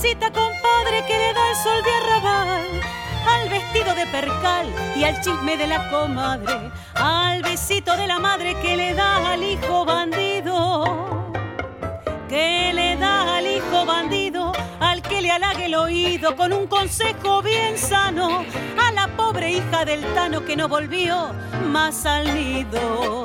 Compadre, 0.01 1.05
que 1.07 1.19
le 1.19 1.33
da 1.35 1.51
el 1.51 1.57
sol 1.57 1.83
de 1.83 1.91
arrabal, 1.91 2.81
al 3.29 3.49
vestido 3.51 3.95
de 3.95 4.07
percal 4.07 4.67
y 4.97 5.05
al 5.05 5.21
chisme 5.21 5.59
de 5.59 5.67
la 5.67 5.91
comadre, 5.91 6.71
al 6.95 7.43
besito 7.43 7.95
de 7.97 8.07
la 8.07 8.19
madre 8.19 8.55
que 8.63 8.77
le 8.77 8.95
da 8.95 9.33
al 9.33 9.43
hijo 9.43 9.85
bandido, 9.85 11.31
que 12.29 12.73
le 12.73 12.97
da 12.97 13.37
al 13.37 13.47
hijo 13.47 13.85
bandido, 13.85 14.53
al 14.81 15.03
que 15.03 15.21
le 15.21 15.33
halague 15.33 15.67
el 15.67 15.75
oído 15.75 16.35
con 16.35 16.55
un 16.55 16.67
consejo 16.67 17.43
bien 17.43 17.77
sano, 17.77 18.45
a 18.83 18.93
la 18.93 19.07
pobre 19.09 19.51
hija 19.53 19.85
del 19.85 20.03
Tano 20.15 20.45
que 20.47 20.57
no 20.57 20.67
volvió 20.67 21.35
más 21.67 22.07
al 22.07 22.35
nido. 22.35 23.25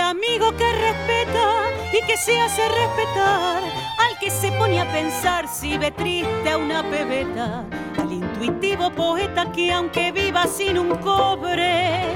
Amigo 0.00 0.52
que 0.56 0.72
respeta 0.72 1.70
y 1.92 2.06
que 2.06 2.16
se 2.16 2.38
hace 2.40 2.68
respetar, 2.68 3.62
al 3.98 4.18
que 4.18 4.30
se 4.30 4.52
pone 4.52 4.80
a 4.80 4.90
pensar 4.92 5.48
si 5.48 5.78
ve 5.78 5.90
triste 5.90 6.50
a 6.50 6.58
una 6.58 6.82
pebeta, 6.82 7.64
al 7.98 8.12
intuitivo 8.12 8.90
poeta 8.90 9.50
que 9.52 9.72
aunque 9.72 10.12
viva 10.12 10.46
sin 10.46 10.78
un 10.78 10.96
cobre, 10.96 12.14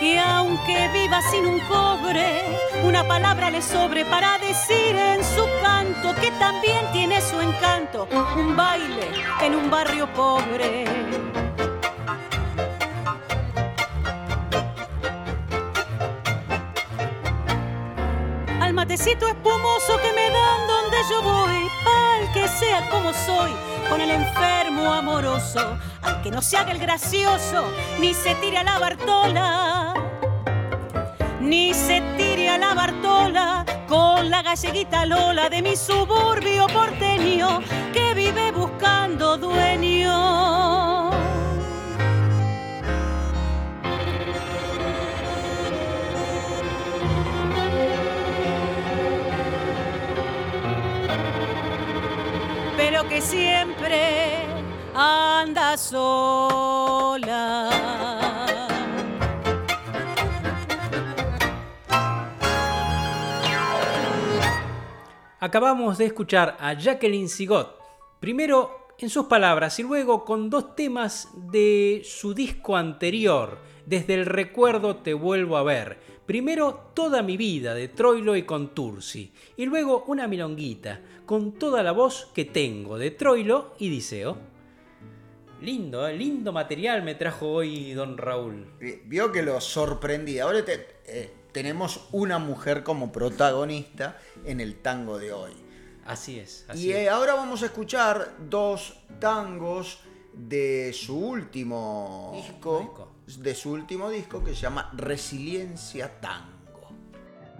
que 0.00 0.18
aunque 0.18 0.88
viva 0.92 1.20
sin 1.22 1.46
un 1.46 1.60
cobre, 1.60 2.42
una 2.84 3.06
palabra 3.06 3.50
le 3.50 3.62
sobre 3.62 4.04
para 4.04 4.38
decir 4.38 4.96
en 4.96 5.22
su 5.24 5.44
canto 5.62 6.14
que 6.20 6.30
también 6.32 6.84
tiene 6.92 7.20
su 7.20 7.40
encanto, 7.40 8.08
un 8.36 8.56
baile 8.56 9.08
en 9.42 9.54
un 9.54 9.70
barrio 9.70 10.06
pobre. 10.14 11.47
Matecito 18.88 19.28
espumoso 19.28 19.98
que 20.00 20.14
me 20.14 20.30
dan 20.30 20.66
donde 20.66 20.96
yo 21.10 21.20
voy, 21.20 21.68
al 21.84 22.32
que 22.32 22.48
sea 22.48 22.88
como 22.88 23.12
soy, 23.12 23.50
con 23.86 24.00
el 24.00 24.10
enfermo 24.10 24.90
amoroso, 24.90 25.78
al 26.00 26.22
que 26.22 26.30
no 26.30 26.40
se 26.40 26.56
haga 26.56 26.72
el 26.72 26.78
gracioso, 26.78 27.70
ni 28.00 28.14
se 28.14 28.34
tire 28.36 28.56
a 28.56 28.62
la 28.62 28.78
Bartola, 28.78 29.92
ni 31.38 31.74
se 31.74 32.00
tire 32.16 32.48
a 32.48 32.56
la 32.56 32.72
Bartola 32.72 33.66
con 33.86 34.30
la 34.30 34.40
galleguita 34.40 35.04
Lola 35.04 35.50
de 35.50 35.60
mi 35.60 35.76
suburbio 35.76 36.66
porteño 36.68 37.60
que 37.92 38.14
vive 38.14 38.52
buscando 38.52 39.36
dueño. 39.36 40.87
Que 53.06 53.20
siempre 53.20 54.46
anda 54.94 55.76
sola. 55.76 57.70
Acabamos 65.38 65.98
de 65.98 66.06
escuchar 66.06 66.56
a 66.58 66.72
Jacqueline 66.72 67.28
Sigot, 67.28 67.78
primero 68.18 68.88
en 68.98 69.08
sus 69.08 69.26
palabras 69.26 69.78
y 69.78 69.84
luego 69.84 70.24
con 70.24 70.50
dos 70.50 70.74
temas 70.74 71.28
de 71.34 72.02
su 72.04 72.34
disco 72.34 72.76
anterior, 72.76 73.58
Desde 73.86 74.14
el 74.14 74.26
recuerdo 74.26 74.96
te 74.96 75.14
vuelvo 75.14 75.56
a 75.56 75.62
ver. 75.62 75.98
Primero 76.26 76.90
Toda 76.92 77.22
mi 77.22 77.38
vida 77.38 77.72
de 77.72 77.88
Troilo 77.88 78.36
y 78.36 78.42
Contursi 78.42 79.32
y 79.56 79.64
luego 79.64 80.04
una 80.08 80.26
milonguita 80.26 81.00
con 81.28 81.52
toda 81.52 81.82
la 81.82 81.92
voz 81.92 82.30
que 82.32 82.46
tengo 82.46 82.96
de 82.96 83.10
Troilo 83.10 83.74
y 83.78 83.90
Diceo. 83.90 84.38
Lindo, 85.60 86.08
¿eh? 86.08 86.16
lindo 86.16 86.54
material 86.54 87.02
me 87.02 87.16
trajo 87.16 87.50
hoy 87.50 87.92
don 87.92 88.16
Raúl. 88.16 88.66
Vio 89.04 89.30
que 89.30 89.42
lo 89.42 89.60
sorprendí. 89.60 90.38
Ahora 90.38 90.60
eh, 90.66 91.34
tenemos 91.52 92.08
una 92.12 92.38
mujer 92.38 92.82
como 92.82 93.12
protagonista 93.12 94.16
en 94.46 94.60
el 94.60 94.76
tango 94.76 95.18
de 95.18 95.34
hoy. 95.34 95.52
Así 96.06 96.38
es. 96.38 96.64
y 96.74 96.92
eh, 96.92 97.10
ahora 97.10 97.34
vamos 97.34 97.62
a 97.62 97.66
escuchar 97.66 98.34
dos 98.48 98.98
tangos 99.20 100.00
de 100.32 100.94
su 100.94 101.14
último 101.14 102.32
disco, 102.36 103.12
de 103.26 103.54
su 103.54 103.72
último 103.72 104.08
disco 104.08 104.42
que 104.42 104.54
se 104.54 104.62
llama 104.62 104.90
Resiliencia 104.96 106.22
Tango. 106.22 106.57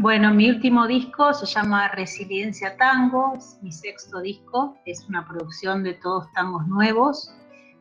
Bueno, 0.00 0.32
mi 0.32 0.48
último 0.48 0.86
disco 0.86 1.34
se 1.34 1.44
llama 1.44 1.88
Resiliencia 1.88 2.76
Tango, 2.76 3.34
es 3.36 3.58
mi 3.62 3.72
sexto 3.72 4.20
disco, 4.20 4.78
es 4.86 5.04
una 5.08 5.26
producción 5.26 5.82
de 5.82 5.94
todos 5.94 6.32
tangos 6.34 6.68
nuevos, 6.68 7.34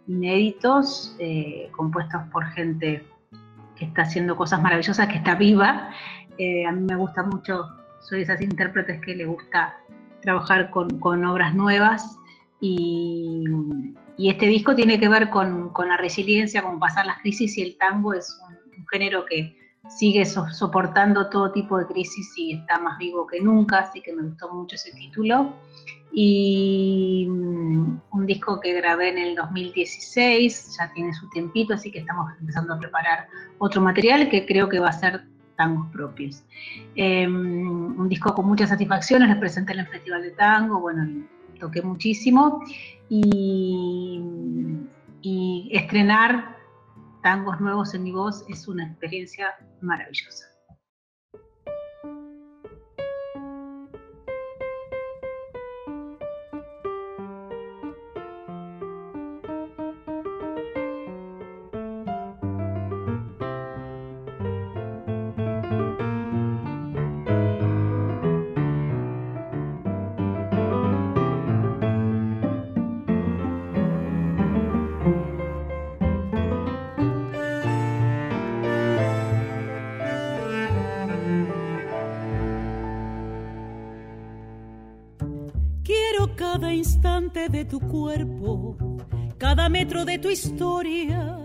inéditos, 0.08 1.16
eh, 1.20 1.70
compuestos 1.76 2.20
por 2.32 2.44
gente 2.48 3.06
que 3.76 3.86
está 3.86 4.02
haciendo 4.02 4.36
cosas 4.36 4.64
maravillosas, 4.64 5.08
que 5.10 5.18
está 5.18 5.36
viva. 5.36 5.92
Eh, 6.40 6.66
a 6.66 6.72
mí 6.72 6.88
me 6.90 6.96
gusta 6.96 7.22
mucho, 7.22 7.68
soy 8.00 8.18
de 8.18 8.24
esas 8.24 8.42
intérpretes 8.42 9.00
que 9.02 9.16
le 9.16 9.26
gusta 9.26 9.78
trabajar 10.24 10.72
con, 10.72 11.24
obras 11.24 11.54
nuevas 11.54 12.18
y, 12.60 13.46
este 14.18 14.48
disco 14.48 14.74
tiene 14.74 15.00
que 15.00 15.08
ver 15.08 15.30
con, 15.30 15.72
la 15.88 15.98
resiliencia, 15.98 16.64
con 16.64 16.80
pasar 16.80 17.06
las 17.06 17.20
crisis 17.20 17.60
y 17.60 17.62
el 17.62 17.78
tango 17.78 18.16
es 18.16 18.42
un 18.76 18.88
género 18.88 19.24
que 19.26 19.56
sigue 19.90 20.26
soportando 20.26 21.30
todo 21.30 21.52
tipo 21.52 21.78
de 21.78 21.86
crisis 21.86 22.34
y 22.38 22.54
está 22.54 22.80
más 22.80 22.98
vivo 22.98 23.26
que 23.28 23.42
nunca, 23.42 23.80
así 23.80 24.02
que 24.02 24.14
me 24.14 24.24
gustó 24.24 24.54
mucho 24.54 24.76
ese 24.76 24.92
título. 24.92 25.54
y 26.12 27.28
mm, 27.30 28.02
un 28.12 28.26
disco 28.26 28.60
que 28.60 28.74
grabé 28.74 29.10
en 29.10 29.18
el 29.20 29.36
2016, 29.36 30.78
ya 30.78 30.92
tiene 30.94 31.14
su 31.14 31.30
tiempito, 31.30 31.74
así 31.74 31.92
que 31.92 32.00
estamos 32.00 32.32
empezando 32.40 32.74
a 32.74 32.80
preparar 32.80 33.28
otro 33.60 33.82
material 33.82 34.30
que 34.30 34.46
creo 34.46 34.70
que 34.70 34.80
va 34.80 34.90
a 34.90 34.94
ser 34.94 35.24
tangos 35.58 35.88
propios. 35.92 36.44
Em, 36.96 38.00
un 38.00 38.08
disco 38.10 38.34
con 38.34 38.46
muchas 38.48 38.70
satisfacciones, 38.70 39.30
lo 39.30 39.40
presenté 39.40 39.74
en 39.74 39.80
el 39.80 39.88
Festival 39.88 40.22
de 40.22 40.32
Tango, 40.32 40.80
bueno, 40.80 41.26
toqué 41.60 41.82
muchísimo 41.82 42.64
y, 43.10 44.22
y 45.22 45.70
estrenar 45.74 46.57
tangos 47.28 47.60
nuevos 47.60 47.94
en 47.94 48.04
mi 48.04 48.14
voz 48.14 48.46
es 48.48 48.70
una 48.70 48.86
experiencia 48.86 49.54
maravillosa. 49.82 50.46
De 87.46 87.66
tu 87.66 87.80
cuerpo, 87.80 88.76
cada 89.38 89.70
metro 89.70 90.06
de 90.06 90.18
tu 90.18 90.30
historia, 90.30 91.38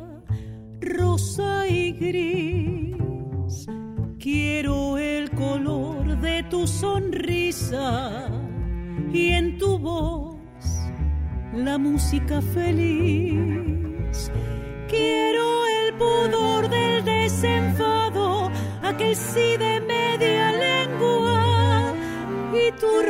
rosa 0.81 1.69
y 1.69 1.93
gris. 1.93 3.67
Quiero 4.19 4.97
el 4.97 5.31
color 5.31 6.19
de 6.19 6.43
tu 6.45 6.67
sonrisa 6.67 8.27
y 9.13 9.29
en 9.29 9.59
tu 9.59 9.79
voz 9.79 10.37
la 11.55 11.77
música 11.77 12.41
feliz. 12.41 14.33
Quiero 14.89 15.67
el 15.67 15.95
pudor 15.95 16.71
del 16.71 17.05
desenfado, 17.05 18.51
aquel 18.83 19.15
sí 19.15 19.57
de 19.59 19.81
media 19.81 20.53
lengua 20.53 21.93
y 22.55 22.73
tu 22.81 23.03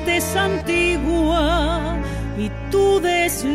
tristeza 0.00 0.44
antigua 0.44 1.98
y 2.38 2.48
tu 2.70 3.00
desliz. 3.00 3.50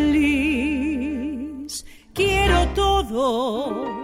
Quiero 2.13 2.67
todo, 2.69 3.95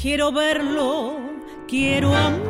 quiero 0.00 0.32
verlo, 0.32 1.20
quiero 1.68 2.14
amarlo 2.14 2.43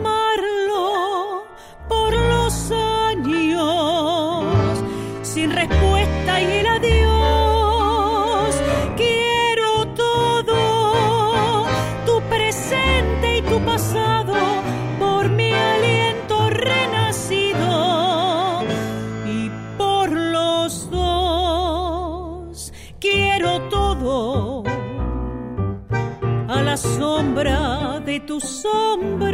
de 28.14 28.20
tu 28.20 28.38
sombra, 28.40 29.33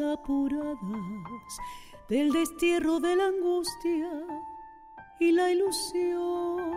apuradas 0.00 0.78
del 2.08 2.32
destierro 2.32 2.98
de 3.00 3.16
la 3.16 3.26
angustia 3.26 4.08
y 5.20 5.32
la 5.32 5.50
ilusión. 5.50 6.72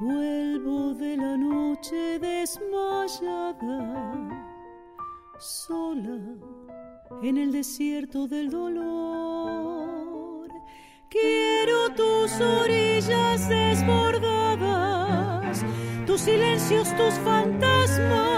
Vuelvo 0.00 0.94
de 0.94 1.16
la 1.16 1.36
noche 1.36 2.18
desmayada, 2.18 3.60
sola 5.38 6.18
en 7.22 7.36
el 7.38 7.52
desierto 7.52 8.26
del 8.26 8.50
dolor. 8.50 10.48
Quiero 11.08 11.90
tus 11.94 12.40
orillas 12.40 13.48
desbordadas, 13.48 15.64
tus 16.06 16.22
silencios, 16.22 16.88
tus 16.96 17.14
fantasmas 17.20 18.31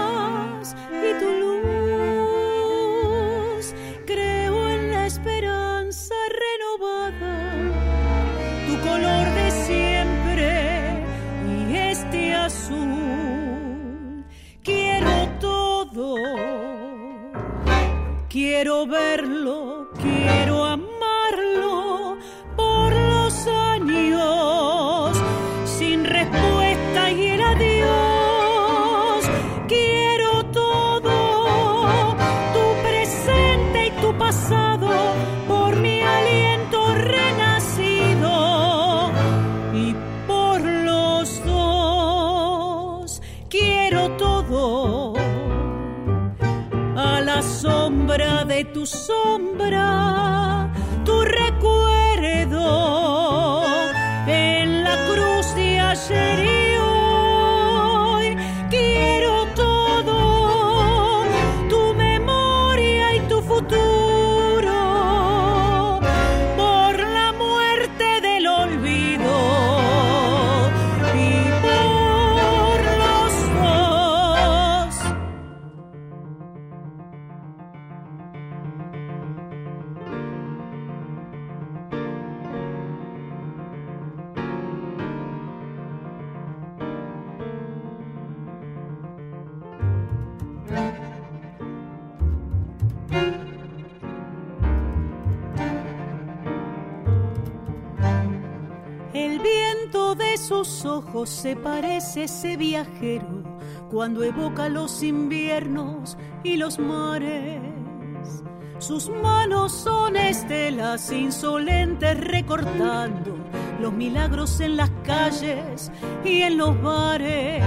se 101.25 101.55
parece 101.55 102.23
ese 102.23 102.57
viajero 102.57 103.43
cuando 103.89 104.23
evoca 104.23 104.69
los 104.69 105.03
inviernos 105.03 106.17
y 106.43 106.57
los 106.57 106.79
mares. 106.79 107.61
Sus 108.77 109.09
manos 109.09 109.71
son 109.71 110.17
estelas 110.17 111.11
insolentes 111.11 112.19
recortando 112.19 113.35
los 113.79 113.93
milagros 113.93 114.59
en 114.59 114.77
las 114.77 114.91
calles 115.03 115.91
y 116.23 116.41
en 116.41 116.57
los 116.57 116.81
bares. 116.81 117.63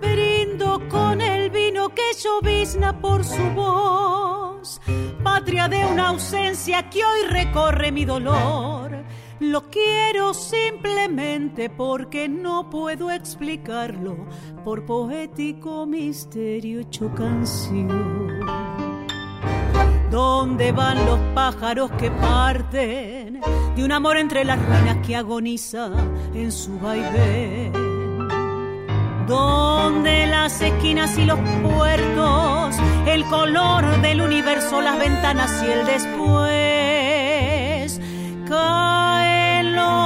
Brindo 0.00 0.80
con 0.88 1.20
el 1.20 1.50
vino 1.50 1.90
que 1.90 2.02
llovizna 2.18 3.00
por 3.00 3.24
su 3.24 3.42
voz, 3.54 4.80
patria 5.22 5.68
de 5.68 5.84
una 5.86 6.08
ausencia 6.08 6.88
que 6.90 7.04
hoy 7.04 7.26
recorre 7.28 7.92
mi 7.92 8.04
dolor. 8.04 8.75
Lo 9.38 9.68
quiero 9.70 10.32
simplemente 10.32 11.68
porque 11.68 12.26
no 12.26 12.70
puedo 12.70 13.10
explicarlo, 13.10 14.16
por 14.64 14.86
poético 14.86 15.84
misterio 15.84 16.80
hecho 16.80 17.14
canción. 17.14 18.40
¿Dónde 20.10 20.72
van 20.72 21.04
los 21.04 21.18
pájaros 21.34 21.90
que 21.98 22.10
parten 22.10 23.42
de 23.74 23.84
un 23.84 23.92
amor 23.92 24.16
entre 24.16 24.42
las 24.42 24.58
ruinas 24.58 25.06
que 25.06 25.16
agoniza 25.16 25.90
en 26.32 26.50
su 26.50 26.78
vaivén? 26.78 27.74
¿Dónde 29.26 30.26
las 30.28 30.62
esquinas 30.62 31.18
y 31.18 31.26
los 31.26 31.38
puertos, 31.62 32.76
el 33.06 33.22
color 33.26 34.00
del 34.00 34.22
universo, 34.22 34.80
las 34.80 34.98
ventanas 34.98 35.62
y 35.62 35.70
el 35.70 35.84
después? 35.84 36.86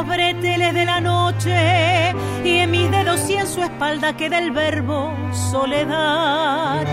Los 0.00 0.08
breteles 0.08 0.72
de 0.72 0.86
la 0.86 0.98
noche 0.98 2.14
y 2.42 2.56
en 2.56 2.70
mis 2.70 2.90
dedos 2.90 3.28
y 3.28 3.34
en 3.34 3.46
su 3.46 3.62
espalda 3.62 4.16
queda 4.16 4.38
el 4.38 4.50
verbo 4.50 5.12
soledad. 5.50 6.86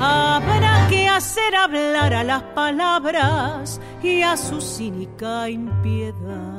Habrá 0.00 0.86
que 0.88 1.06
hacer 1.06 1.54
hablar 1.54 2.14
a 2.14 2.24
las 2.24 2.42
palabras 2.54 3.78
y 4.02 4.22
a 4.22 4.38
su 4.38 4.62
cínica 4.62 5.50
impiedad. 5.50 6.55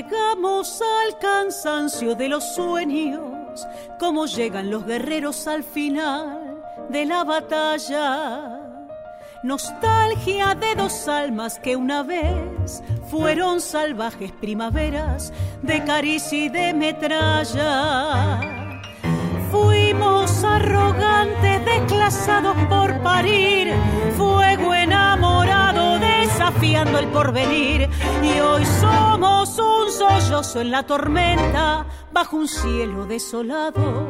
Llegamos 0.00 0.80
al 0.80 1.18
cansancio 1.18 2.14
de 2.14 2.30
los 2.30 2.54
sueños, 2.54 3.66
como 3.98 4.24
llegan 4.24 4.70
los 4.70 4.86
guerreros 4.86 5.46
al 5.46 5.62
final 5.62 6.64
de 6.88 7.04
la 7.04 7.22
batalla. 7.22 8.60
Nostalgia 9.42 10.54
de 10.54 10.74
dos 10.74 11.06
almas 11.06 11.58
que 11.58 11.76
una 11.76 12.02
vez 12.02 12.82
fueron 13.10 13.60
salvajes 13.60 14.32
primaveras 14.32 15.34
de 15.60 15.84
caricia 15.84 16.46
y 16.46 16.48
de 16.48 16.72
metralla. 16.72 18.40
Fuimos 19.50 20.42
arrogantes, 20.44 21.62
desclasados 21.66 22.56
por 22.70 23.02
parir, 23.02 23.68
enamorado 23.68 24.49
desafiando 26.50 26.98
el 26.98 27.06
porvenir. 27.08 27.88
Y 28.22 28.40
hoy 28.40 28.64
somos 28.80 29.58
un 29.58 29.90
sollozo 29.90 30.60
en 30.60 30.70
la 30.70 30.82
tormenta, 30.84 31.86
bajo 32.12 32.36
un 32.36 32.48
cielo 32.48 33.06
desolado, 33.06 34.06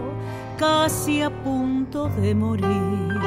casi 0.57 1.23
a 1.23 1.31
punto 1.31 2.09
de 2.09 2.35
morir. 2.35 3.21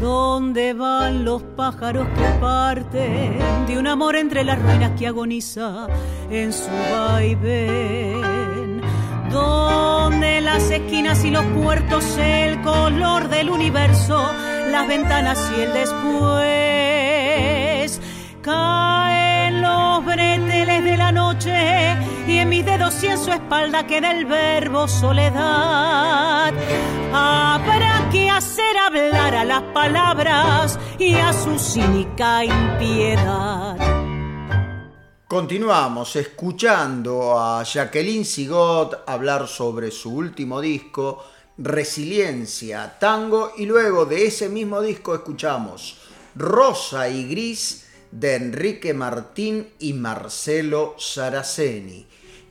¿Dónde 0.00 0.72
van 0.74 1.24
los 1.24 1.42
pájaros 1.42 2.06
que 2.08 2.40
parten 2.40 3.66
de 3.66 3.78
un 3.78 3.86
amor 3.86 4.14
entre 4.14 4.44
las 4.44 4.60
ruinas 4.62 4.92
que 4.98 5.06
agoniza 5.06 5.86
en 6.30 6.52
su 6.52 6.70
vaivén? 6.92 8.82
¿Dónde 9.30 10.40
las 10.40 10.70
esquinas 10.70 11.24
y 11.24 11.30
los 11.30 11.44
puertos, 11.46 12.04
el 12.18 12.62
color 12.62 13.28
del 13.28 13.50
universo, 13.50 14.30
las 14.70 14.86
ventanas 14.86 15.50
y 15.56 15.62
el 15.62 15.72
después? 15.72 16.75
Caen 18.46 19.60
los 19.60 20.04
breteles 20.04 20.84
de 20.84 20.96
la 20.96 21.10
noche 21.10 21.96
y 22.28 22.38
en 22.38 22.48
mis 22.48 22.64
dedos 22.64 23.02
y 23.02 23.08
en 23.08 23.18
su 23.18 23.32
espalda 23.32 23.88
queda 23.88 24.12
el 24.12 24.24
verbo 24.24 24.86
soledad. 24.86 26.54
Habrá 27.12 28.08
que 28.12 28.30
hacer 28.30 28.78
hablar 28.78 29.34
a 29.34 29.44
las 29.44 29.62
palabras 29.74 30.78
y 30.96 31.14
a 31.14 31.32
su 31.32 31.58
cínica 31.58 32.44
impiedad. 32.44 33.76
Continuamos 35.26 36.14
escuchando 36.14 37.36
a 37.36 37.64
Jacqueline 37.64 38.24
Sigot 38.24 39.02
hablar 39.08 39.48
sobre 39.48 39.90
su 39.90 40.14
último 40.14 40.60
disco, 40.60 41.24
Resiliencia, 41.58 42.96
Tango, 43.00 43.54
y 43.56 43.66
luego 43.66 44.06
de 44.06 44.26
ese 44.26 44.48
mismo 44.48 44.80
disco 44.82 45.16
escuchamos 45.16 45.98
Rosa 46.36 47.08
y 47.08 47.26
Gris 47.28 47.85
de 48.10 48.34
Enrique 48.34 48.94
Martín 48.94 49.68
y 49.78 49.92
Marcelo 49.92 50.94
Saraceni. 50.98 52.06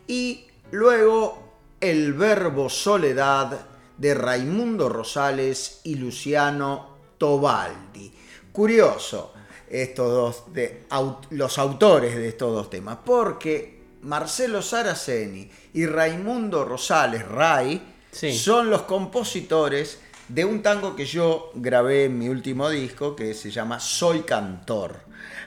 Y 0.08 0.46
luego 0.72 1.54
El 1.80 2.14
Verbo 2.14 2.70
Soledad 2.70 3.68
de 3.98 4.14
Raimundo 4.14 4.90
Rosales 4.90 5.82
y 5.84 5.96
Luciano 5.96 6.98
Tobaldi. 7.18 8.12
Curioso 8.52 9.34
estos 9.70 10.12
dos, 10.12 10.54
de, 10.54 10.86
los 11.32 11.58
autores 11.58 12.16
de 12.16 12.28
estos 12.30 12.54
dos 12.54 12.70
temas, 12.70 13.00
porque 13.04 13.82
Marcelo 14.04 14.62
Saraceni 14.62 15.50
y 15.74 15.86
Raimundo 15.86 16.64
Rosales, 16.66 17.28
Ray, 17.28 17.92
Sí. 18.12 18.34
son 18.34 18.70
los 18.70 18.84
compositores 18.84 20.00
de 20.30 20.46
un 20.46 20.62
tango 20.62 20.96
que 20.96 21.06
yo 21.06 21.52
grabé 21.54 22.06
en 22.06 22.18
mi 22.18 22.30
último 22.30 22.70
disco 22.70 23.14
que 23.14 23.34
se 23.34 23.52
llama 23.52 23.80
Soy 23.80 24.22
Cantor. 24.22 25.02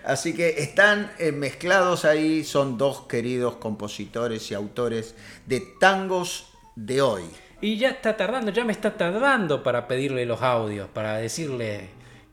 Así 0.08 0.32
que 0.34 0.48
están 0.62 1.12
eh, 1.18 1.32
mezclados 1.32 2.06
ahí, 2.06 2.42
son 2.42 2.78
dos 2.78 3.02
queridos 3.02 3.56
compositores 3.56 4.50
y 4.50 4.54
autores 4.54 5.14
de 5.44 5.60
tangos 5.78 6.46
de 6.76 7.02
hoy. 7.02 7.24
Y 7.60 7.76
ya 7.76 7.90
está 7.90 8.16
tardando, 8.16 8.50
ya 8.50 8.64
me 8.64 8.72
está 8.72 8.96
tardando 8.96 9.62
para 9.62 9.86
pedirle 9.86 10.24
los 10.24 10.40
audios, 10.40 10.88
para 10.88 11.18
decirle 11.18 11.90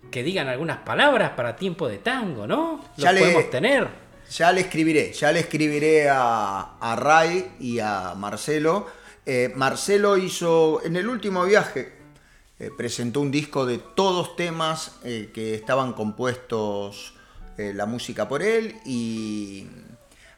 que 0.09 0.23
digan 0.23 0.47
algunas 0.47 0.77
palabras 0.77 1.31
para 1.31 1.57
tiempo 1.57 1.89
de 1.89 1.97
tango, 1.97 2.47
¿no? 2.47 2.79
Los 2.95 3.03
Ya 3.03 3.11
le- 3.11 3.19
podemos 3.19 3.49
tener. 3.49 3.87
Ya 4.31 4.51
le 4.53 4.61
escribiré, 4.61 5.11
ya 5.11 5.31
le 5.33 5.41
escribiré 5.41 6.09
a, 6.09 6.77
a 6.79 6.95
Ray 6.95 7.55
y 7.59 7.79
a 7.79 8.13
Marcelo. 8.15 8.87
Eh, 9.25 9.51
Marcelo 9.53 10.15
hizo, 10.17 10.81
en 10.85 10.95
el 10.95 11.09
último 11.09 11.43
viaje, 11.43 11.91
eh, 12.57 12.69
presentó 12.77 13.19
un 13.19 13.31
disco 13.31 13.65
de 13.65 13.79
todos 13.79 14.37
temas 14.37 14.95
eh, 15.03 15.29
que 15.33 15.55
estaban 15.55 15.91
compuestos 15.91 17.14
eh, 17.57 17.73
la 17.73 17.85
música 17.85 18.27
por 18.27 18.41
él 18.43 18.75
y 18.85 19.65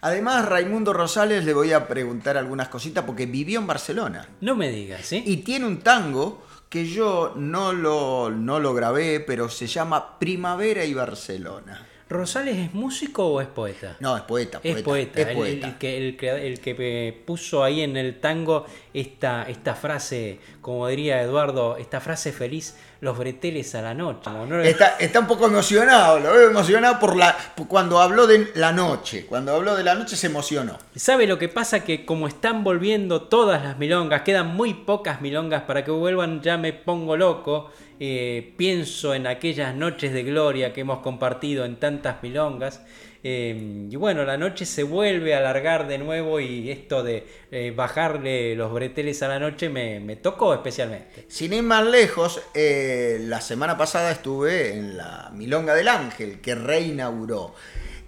además 0.01 0.45
Raimundo 0.45 0.93
Rosales 0.93 1.45
le 1.45 1.53
voy 1.53 1.74
a 1.74 1.88
preguntar 1.88 2.38
algunas 2.38 2.68
cositas 2.70 3.03
porque 3.05 3.26
vivió 3.26 3.59
en 3.59 3.68
Barcelona 3.68 4.28
No 4.41 4.55
me 4.55 4.70
digas, 4.72 5.01
¿sí? 5.05 5.24
y 5.26 5.38
tiene 5.38 5.65
un 5.65 5.80
tango 5.80 6.45
que 6.70 6.86
yo 6.86 7.34
no 7.38 7.72
lo, 7.74 8.30
no 8.30 8.59
lo 8.59 8.74
grabé, 8.74 9.22
pero 9.22 9.47
se 9.49 9.68
llama 9.68 10.20
Primavera 10.20 10.84
y 10.84 10.93
Barcelona. 10.93 11.88
¿Rosales 12.09 12.57
es 12.57 12.74
músico 12.74 13.26
o 13.28 13.41
es 13.41 13.47
poeta? 13.47 13.97
No, 13.99 14.15
es 14.15 14.24
poeta, 14.24 14.59
Es 14.63 14.82
poeta, 14.82 15.22
es 15.22 15.28
el- 15.28 15.36
poeta. 15.36 15.68
El, 15.68 15.78
que, 15.78 15.97
el, 15.97 16.18
que, 16.18 16.47
el 16.47 16.59
que, 16.59 17.24
puso 17.26 17.63
ahí 17.63 17.82
en 17.82 17.95
el 17.97 18.20
tango 18.20 18.65
esta, 18.93 19.43
esta 19.43 19.76
frase, 19.76 20.39
como 20.68 20.86
diría 20.89 21.22
Eduardo, 21.22 21.78
esta 21.78 22.01
frase 22.01 22.34
feliz, 22.34 22.76
los 22.99 23.18
breteles 23.18 23.74
a 23.74 23.82
la 23.82 23.93
noche. 23.93 24.30
Está, 24.65 24.97
está 24.99 25.22
un 25.22 25.26
poco 25.26 25.45
emocionado, 25.45 26.20
lo 26.20 26.34
veo 26.34 26.49
emocionado 26.49 26.99
por 26.99 27.15
la 27.15 27.38
por 27.55 27.70
cuando 27.70 28.01
habló 28.01 28.28
de 28.28 28.51
la 28.53 28.74
noche. 28.74 29.26
Cuando 29.28 29.55
habló 29.55 29.78
de 29.78 29.86
la 29.86 29.95
noche 29.95 30.18
se 30.18 30.28
emocionó. 30.28 30.78
¿Sabe 30.93 31.26
lo 31.26 31.39
que 31.39 31.47
pasa? 31.47 31.86
Que 31.86 32.05
como 32.05 32.28
están 32.28 32.65
volviendo 32.65 33.22
todas 33.22 33.63
las 33.63 33.78
milongas, 33.78 34.24
quedan 34.24 34.47
muy 34.57 34.74
pocas 34.74 35.22
milongas 35.22 35.61
para 35.61 35.86
que 35.86 35.91
vuelvan, 35.91 36.41
ya 36.41 36.57
me 36.57 36.74
pongo 36.74 37.15
loco. 37.15 37.72
eh, 38.01 38.53
pienso 38.57 39.13
en 39.13 39.26
aquellas 39.26 39.74
noches 39.74 40.11
de 40.11 40.24
gloria 40.24 40.74
que 40.74 40.82
hemos 40.82 40.99
compartido 40.99 41.63
en 41.63 41.78
tantas 41.78 42.22
milongas. 42.22 42.82
Eh, 43.24 43.88
y 43.89 43.95
bueno, 43.95 44.24
la 44.24 44.38
noche 44.38 44.65
se 44.65 44.84
vuelve 44.84 45.34
a 45.36 45.39
alargar 45.39 45.88
de 45.88 45.97
nuevo 45.97 46.39
y 46.39 46.72
esto 46.72 47.03
de 47.03 47.26
eh, 47.51 47.74
bajarle 47.76 48.55
los 48.55 48.72
breteles 48.72 49.22
a 49.24 49.28
la 49.28 49.39
noche 49.39 49.70
me, 49.70 49.99
me 49.99 50.15
tocó 50.15 50.53
especialmente. 50.53 51.26
Sin 51.28 51.53
ir 51.53 51.63
más 51.63 51.86
lejos, 51.86 52.41
la 52.53 53.41
semana 53.41 53.78
pasada 53.78 54.11
estuve 54.11 54.74
en 54.74 54.97
la 54.97 55.32
Milonga 55.34 55.74
del 55.76 55.88
Ángel, 55.88 56.41
que 56.41 56.55
reinauguró. 56.55 57.53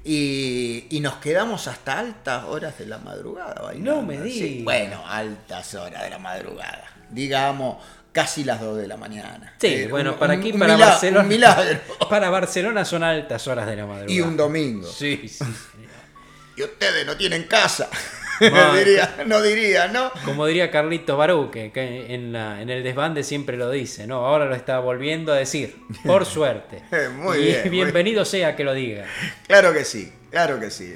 Y, 0.03 0.85
y, 0.89 1.01
nos 1.01 1.15
quedamos 1.15 1.67
hasta 1.67 1.99
altas 1.99 2.45
horas 2.45 2.77
de 2.77 2.85
la 2.85 2.99
madrugada. 2.99 3.61
Bailando. 3.61 3.95
No 3.95 4.01
me 4.01 4.19
digas. 4.21 4.63
bueno, 4.63 5.03
altas 5.05 5.75
horas 5.75 6.03
de 6.03 6.09
la 6.09 6.19
madrugada. 6.19 6.85
Digamos, 7.09 7.77
casi 8.11 8.43
las 8.43 8.61
2 8.61 8.77
de 8.77 8.87
la 8.87 8.97
mañana. 8.97 9.55
Sí, 9.59 9.67
eh, 9.67 9.87
bueno, 9.87 10.17
para 10.17 10.33
aquí, 10.33 10.53
para 10.53 10.75
Barcelona. 10.75 11.27
milagro. 11.27 11.79
Para 12.09 12.29
Barcelona 12.29 12.85
son 12.85 13.03
altas 13.03 13.47
horas 13.47 13.67
de 13.67 13.75
la 13.75 13.85
madrugada. 13.85 14.11
Y 14.11 14.21
un 14.21 14.35
domingo. 14.35 14.87
Sí, 14.87 15.27
sí. 15.27 15.45
y 16.57 16.63
ustedes 16.63 17.05
no 17.05 17.15
tienen 17.15 17.43
casa. 17.43 17.89
no, 18.41 18.73
diría, 18.75 19.15
no 19.25 19.41
diría, 19.41 19.87
¿no? 19.87 20.11
Como 20.25 20.45
diría 20.45 20.71
Carlitos 20.71 21.17
Barú, 21.17 21.51
que, 21.51 21.71
en, 22.09 22.31
la, 22.31 22.61
en, 22.61 22.69
el 22.69 22.83
desbande 22.83 23.23
siempre 23.23 23.57
lo 23.57 23.69
dice, 23.69 24.07
¿no? 24.07 24.25
Ahora 24.25 24.45
lo 24.45 24.55
está 24.55 24.79
volviendo 24.79 25.33
a 25.33 25.35
decir, 25.35 25.77
por 26.05 26.25
suerte. 26.25 26.83
muy 27.15 27.37
y 27.37 27.69
bienvenido 27.69 28.25
sea 28.25 28.55
que 28.55 28.63
lo 28.63 28.73
diga. 28.73 29.05
Claro 29.47 29.73
que 29.73 29.85
sí, 29.85 30.11
claro 30.31 30.59
que 30.59 30.71
sí. 30.71 30.95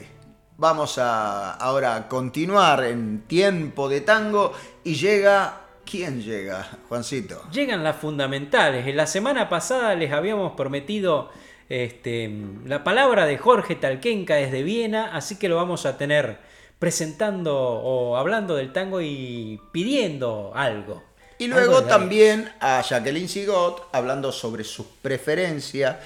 Vamos 0.58 0.98
a 0.98 1.54
ahora 1.56 2.08
continuar 2.08 2.84
en 2.86 3.22
tiempo 3.22 3.90
de 3.90 4.02
tango 4.02 4.54
y 4.84 4.96
llega 4.96 5.63
¿Quién 5.90 6.22
llega, 6.22 6.68
Juancito? 6.90 7.44
Llegan 7.52 7.84
las 7.84 7.98
fundamentales. 7.98 8.88
En 8.88 8.98
la 8.98 9.08
semana 9.08 9.50
pasada 9.50 9.96
les 9.96 10.12
habíamos 10.12 10.54
prometido 10.54 11.30
este, 11.70 12.32
la 12.66 12.84
palabra 12.84 13.26
de 13.26 13.38
Jorge 13.38 13.76
Talquenca 13.76 14.36
desde 14.36 14.64
Viena, 14.64 15.16
así 15.16 15.38
que 15.38 15.50
lo 15.50 15.56
vamos 15.56 15.86
a 15.86 15.98
tener 15.98 16.38
presentando 16.80 17.56
o 17.58 18.18
hablando 18.18 18.56
del 18.56 18.74
tango 18.74 19.02
y 19.02 19.60
pidiendo 19.72 20.52
algo. 20.56 21.04
Y 21.38 21.48
luego 21.48 21.84
también 21.84 22.52
a 22.60 22.82
Jacqueline 22.82 23.28
Sigot 23.28 23.90
hablando 23.92 24.32
sobre 24.32 24.64
sus 24.64 24.86
preferencias 25.02 25.98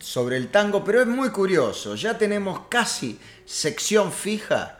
sobre 0.00 0.36
el 0.36 0.48
tango, 0.48 0.84
pero 0.84 1.00
es 1.00 1.06
muy 1.06 1.30
curioso, 1.30 1.94
ya 1.94 2.18
tenemos 2.18 2.62
casi 2.68 3.18
sección 3.44 4.12
fija 4.12 4.78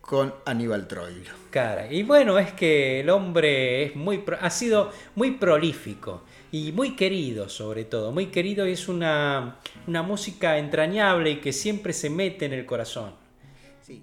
con 0.00 0.34
Aníbal 0.44 0.86
Troilo. 0.88 1.43
Y 1.88 2.02
bueno, 2.02 2.36
es 2.36 2.52
que 2.52 3.00
el 3.00 3.10
hombre 3.10 3.94
ha 4.40 4.50
sido 4.50 4.90
muy 5.14 5.32
prolífico 5.32 6.24
y 6.50 6.72
muy 6.72 6.96
querido 6.96 7.48
sobre 7.48 7.84
todo, 7.84 8.10
muy 8.10 8.26
querido 8.26 8.64
es 8.64 8.88
una, 8.88 9.58
una 9.86 10.02
música 10.02 10.58
entrañable 10.58 11.30
y 11.30 11.40
que 11.40 11.52
siempre 11.52 11.92
se 11.92 12.10
mete 12.10 12.46
en 12.46 12.54
el 12.54 12.66
corazón. 12.66 13.12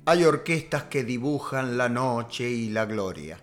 Hay 0.05 0.23
orquestas 0.23 0.83
que 0.83 1.03
dibujan 1.03 1.77
la 1.77 1.89
noche 1.89 2.49
y 2.49 2.69
la 2.69 2.85
gloria. 2.85 3.37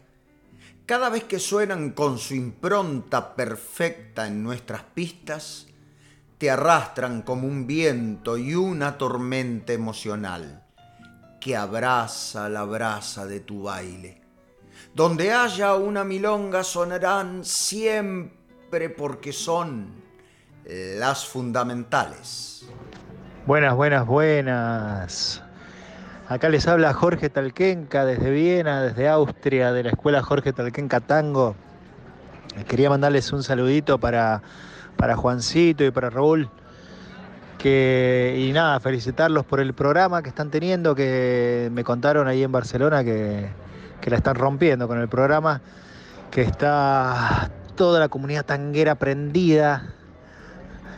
Cada 0.87 1.11
vez 1.11 1.25
que 1.25 1.39
suenan 1.39 1.91
con 1.91 2.19
su 2.19 2.35
impronta 2.35 3.35
perfecta 3.37 4.27
en 4.27 4.43
nuestras 4.43 4.85
pistas, 4.85 5.67
te 6.39 6.51
arrastran 6.51 7.21
como 7.21 7.47
un 7.47 7.67
viento 7.67 8.39
y 8.39 8.55
una 8.55 8.97
tormenta 8.97 9.75
emocional 9.75 10.65
que 11.49 11.57
abraza 11.57 12.47
la 12.51 12.65
brasa 12.65 13.25
de 13.25 13.41
tu 13.41 13.63
baile. 13.63 14.21
Donde 14.93 15.33
haya 15.33 15.77
una 15.77 16.05
milonga 16.05 16.63
sonarán 16.63 17.43
siempre 17.43 18.91
porque 18.91 19.33
son 19.33 19.95
las 20.67 21.25
fundamentales. 21.25 22.69
Buenas, 23.47 23.75
buenas, 23.75 24.07
buenas. 24.07 25.43
Acá 26.29 26.51
les 26.51 26.69
habla 26.69 26.93
Jorge 26.93 27.31
Talquenca 27.31 28.05
desde 28.05 28.31
Viena, 28.31 28.83
desde 28.83 29.09
Austria, 29.09 29.73
de 29.73 29.85
la 29.85 29.91
escuela 29.93 30.23
Jorge 30.23 30.53
Talquenca 30.53 31.01
Tango. 31.01 31.57
Quería 32.69 32.91
mandarles 32.91 33.33
un 33.33 33.43
saludito 33.43 33.99
para, 33.99 34.43
para 34.99 35.17
Juancito 35.17 35.83
y 35.83 35.91
para 35.91 36.11
Raúl 36.11 36.51
que, 37.59 38.37
y 38.39 38.53
nada, 38.53 38.81
felicitarlos 38.81 39.45
por 39.45 39.61
el 39.61 39.75
programa 39.75 40.23
que 40.23 40.29
están 40.29 40.51
teniendo, 40.51 40.95
que 40.95 41.69
me 41.73 41.85
contaron 41.85 42.29
ahí 42.29 42.43
en 42.43 42.53
Barcelona 42.53 43.05
que, 43.05 43.51
la 44.07 44.17
están 44.17 44.37
rompiendo 44.37 44.89
con 44.89 44.99
el 44.99 45.09
programa, 45.09 45.61
que 46.31 46.41
está 46.41 47.51
toda 47.77 48.01
la 48.01 48.09
comunidad 48.09 48.47
tanguera 48.47 48.95
prendida, 48.95 49.93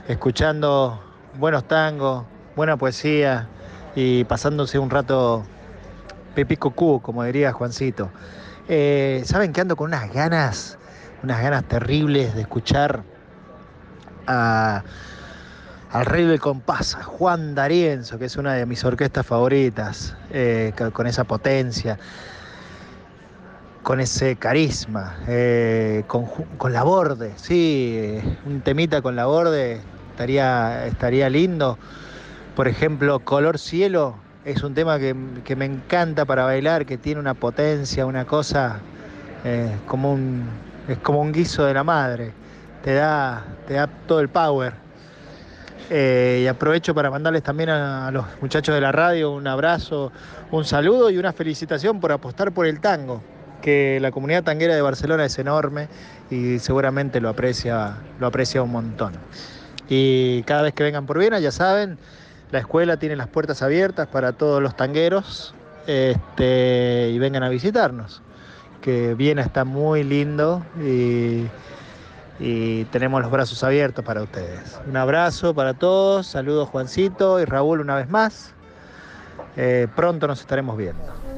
escuchando 0.07 1.03
buenos 1.37 1.67
tangos, 1.67 2.25
buena 2.55 2.77
poesía 2.77 3.49
y 3.97 4.23
pasándose 4.25 4.79
un 4.79 4.91
rato 4.91 5.43
pepico 6.37 6.71
cu, 6.71 7.03
como 7.03 7.25
diría 7.25 7.51
Juancito. 7.51 8.11
Eh, 8.69 9.23
¿Saben 9.25 9.53
que 9.53 9.61
ando 9.61 9.75
con 9.75 9.89
unas 9.89 10.13
ganas, 10.13 10.79
unas 11.25 11.43
ganas 11.43 11.65
terribles 11.65 12.33
de 12.37 12.43
escuchar 12.43 13.03
a 14.29 14.85
al 15.93 16.07
rey 16.07 16.24
del 16.24 16.38
compás, 16.38 16.95
Juan 16.95 17.55
D'Arienzo, 17.55 18.18
que 18.18 18.26
es 18.26 18.36
una 18.36 18.55
de 18.55 18.64
mis 18.64 18.84
orquestas 18.84 19.26
favoritas, 19.26 20.14
eh, 20.30 20.72
con 20.93 21.07
esa 21.09 21.24
potencia, 21.24 21.99
con 23.82 23.99
ese 23.99 24.36
carisma, 24.36 25.16
eh, 25.26 26.05
con, 26.07 26.72
la 26.72 26.84
borde, 26.84 27.32
sí, 27.36 28.20
un 28.47 28.61
temita 28.61 29.03
con 29.03 29.16
la 29.16 29.26
borde 29.26 29.80
estaría, 30.11 30.86
estaría 30.86 31.28
lindo. 31.28 31.76
Por 32.55 32.68
ejemplo, 32.68 33.18
Color 33.20 33.59
Cielo 33.59 34.14
es 34.45 34.62
un 34.62 34.74
tema 34.74 35.01
que, 35.01 35.14
me 35.14 35.64
encanta 35.64 36.24
para 36.24 36.45
bailar, 36.45 36.86
que 36.86 36.99
tiene 36.99 37.20
una 37.20 37.34
potencia, 37.34 38.07
una 38.07 38.26
cosa 38.26 38.78
eh, 39.45 39.74
como 39.86 40.12
un, 40.12 40.45
es 40.86 40.99
como 40.99 41.20
un 41.20 41.32
guiso 41.32 41.64
de 41.64 41.74
la 41.74 41.82
madre, 41.82 42.32
te 42.84 42.95
da, 42.95 43.45
te 43.66 43.74
da 43.74 43.88
todo 44.07 44.20
el 44.20 44.28
power. 44.28 44.89
Eh, 45.89 46.43
y 46.45 46.47
aprovecho 46.47 46.95
para 46.95 47.11
mandarles 47.11 47.43
también 47.43 47.70
a, 47.70 48.11
los 48.11 48.24
muchachos 48.41 48.74
de 48.74 48.81
la 48.81 48.93
radio 48.93 49.33
un 49.33 49.47
abrazo, 49.47 50.12
un 50.51 50.64
saludo 50.64 51.11
y 51.11 51.18
una 51.18 51.33
felicitación 51.33 52.01
por 52.01 52.12
apostar 52.12 52.53
por 52.53 52.66
el 52.66 52.81
tango, 52.81 53.22
que 53.62 53.99
la 54.01 54.11
comunidad 54.11 54.45
tanguera 54.45 54.74
de 54.74 54.83
Barcelona 54.83 55.24
es 55.24 55.39
enorme 55.39 55.89
y 56.31 56.59
seguramente 56.59 57.20
lo 57.20 57.28
aprecia, 57.28 57.97
lo 58.18 58.26
aprecia 58.26 58.62
un 58.62 58.70
montón. 58.70 59.14
Y 59.89 60.45
cada 60.45 60.62
vez 60.62 60.74
que 60.74 60.85
vengan 60.85 61.07
por 61.07 61.18
Viena, 61.18 61.41
ya 61.41 61.51
saben, 61.51 61.99
la 62.53 62.61
escuela 62.61 62.97
tiene 62.97 63.16
las 63.16 63.26
puertas 63.26 63.62
abiertas 63.62 64.07
para 64.07 64.33
todos 64.33 64.62
los 64.62 64.76
tangueros 64.76 65.55
este, 65.87 67.11
y 67.12 67.18
vengan 67.18 67.43
a 67.43 67.49
visitarnos. 67.49 68.22
Que 68.81 69.14
Viena 69.14 69.43
está 69.43 69.64
muy 69.64 70.05
lindo 70.05 70.64
y 70.81 71.47
y 72.41 72.84
tenemos 72.86 73.20
los 73.20 73.30
brazos 73.30 73.62
abiertos 73.62 74.03
para 74.05 74.22
ustedes. 74.22 74.80
Un 74.86 74.97
abrazo 74.97 75.55
para 75.55 75.74
todos, 75.74 76.26
saludos 76.26 76.70
Juancito 76.70 77.38
y 77.38 77.45
Raúl 77.45 77.80
una 77.80 77.97
vez 77.97 78.09
más. 78.09 78.55
Eh, 79.57 79.86
pronto 79.95 80.26
nos 80.26 80.41
estaremos 80.41 80.76
viendo. 80.76 81.30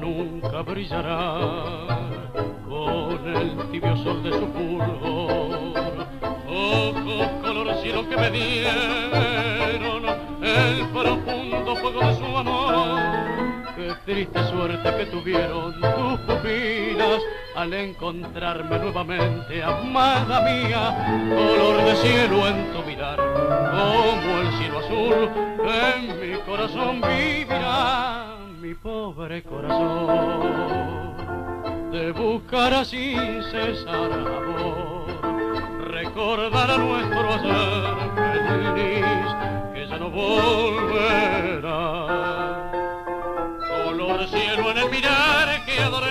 Nunca 0.00 0.62
brillará 0.62 1.38
con 2.68 3.36
el 3.36 3.70
tibio 3.70 3.96
sol 3.98 4.22
de 4.22 4.32
su 4.32 4.46
fulgor. 4.46 5.76
Cielo 7.82 8.08
que 8.08 8.16
me 8.16 8.30
dieron, 8.30 10.04
el 10.42 10.88
profundo 10.88 11.76
fuego 11.76 12.00
de 12.00 12.14
su 12.16 12.24
amor. 12.36 13.00
Qué 13.76 13.94
triste 14.04 14.44
suerte 14.48 14.96
que 14.96 15.06
tuvieron 15.06 15.72
tus 15.80 16.20
pupilas 16.20 17.20
al 17.54 17.72
encontrarme 17.74 18.78
nuevamente, 18.78 19.62
amada 19.62 20.40
mía, 20.40 21.28
color 21.28 21.84
de 21.84 21.96
cielo 21.96 22.48
en 22.48 22.72
tu 22.72 22.82
mirar, 22.82 23.18
como 23.18 24.40
el 24.40 24.48
cielo 24.58 24.78
azul 24.78 25.30
en 25.68 26.20
mi 26.20 26.36
corazón 26.40 27.00
vivirá, 27.02 28.05
pobre 28.86 29.42
corazón. 29.42 31.16
Te 31.90 32.12
buscará 32.12 32.84
sin 32.84 33.42
cesar 33.50 34.12
amor, 34.12 35.06
recordará 35.90 36.78
nuestro 36.78 37.34
hacer 37.34 37.96
feliz, 38.46 39.26
que 39.74 39.88
ya 39.88 39.98
no 39.98 40.08
volverá. 40.10 41.88
Color 43.84 44.28
cielo 44.28 44.70
en 44.70 44.78
el 44.78 44.88
mirar 44.90 45.64
que 45.66 45.80
adoré 45.80 46.06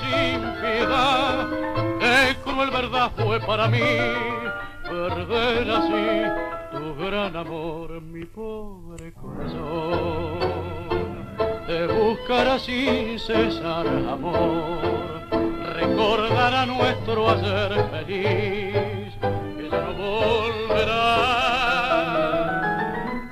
sin 0.00 0.40
piedad. 0.62 1.46
Qué 2.00 2.36
cruel 2.42 2.70
verdad 2.70 3.12
fue 3.16 3.38
para 3.38 3.68
mí 3.68 3.78
perder 4.82 5.70
así 5.70 6.63
tu 6.84 6.94
gran 6.96 7.34
amor, 7.34 8.00
mi 8.02 8.24
pobre 8.26 9.12
corazón. 9.14 10.38
Te 11.66 11.86
buscará 11.86 12.58
sin 12.58 13.18
cesar 13.18 13.86
amor, 13.86 15.22
recordará 15.78 16.66
nuestro 16.66 17.30
hacer 17.30 17.70
feliz, 17.90 19.14
que 19.56 19.68
ya 19.70 19.80
no 19.80 19.92
volverá. 19.94 21.04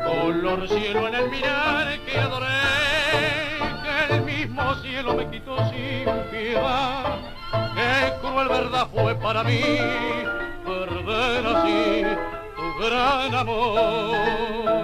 Color 0.07 0.66
cielo 0.68 1.09
en 1.09 1.14
el 1.14 1.30
mirar 1.30 2.00
que 2.07 2.18
adoré 2.18 2.62
cielo 4.82 5.14
me 5.14 5.30
quitó 5.30 5.57
sin 5.70 6.07
piedad. 6.30 7.18
Qué 7.74 8.12
cruel 8.22 8.48
verdad 8.48 8.88
fue 8.94 9.14
para 9.16 9.44
mí 9.44 9.61
perder 10.64 11.46
así 11.46 12.32
gran 12.83 13.33
amor. 13.35 14.83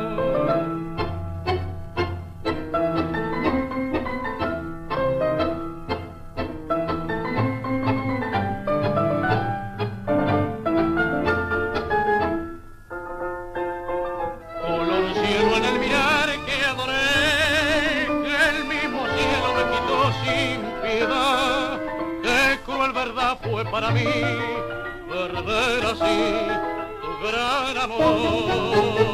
fue 23.42 23.64
para 23.64 23.90
mí 23.90 24.04
amor. 27.78 29.07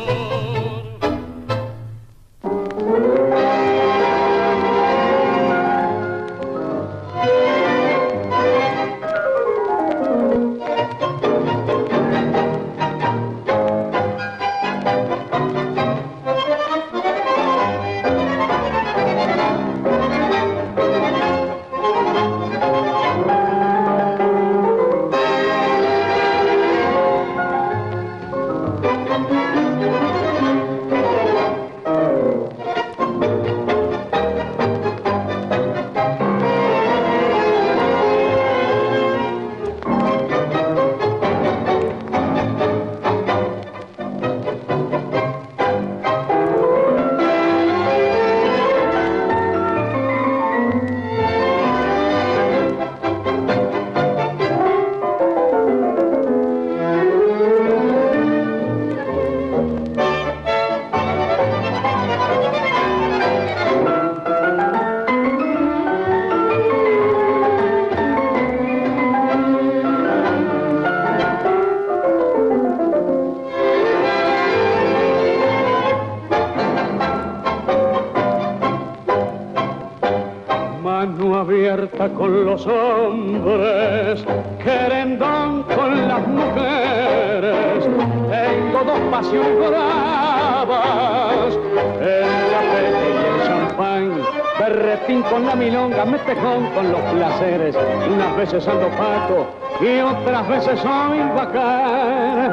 Veces 98.45 98.68
ando 98.68 98.88
pato 98.88 99.47
y 99.80 100.01
otras 100.01 100.49
veces 100.49 100.80
soy 100.80 101.18
bacán. 101.34 102.53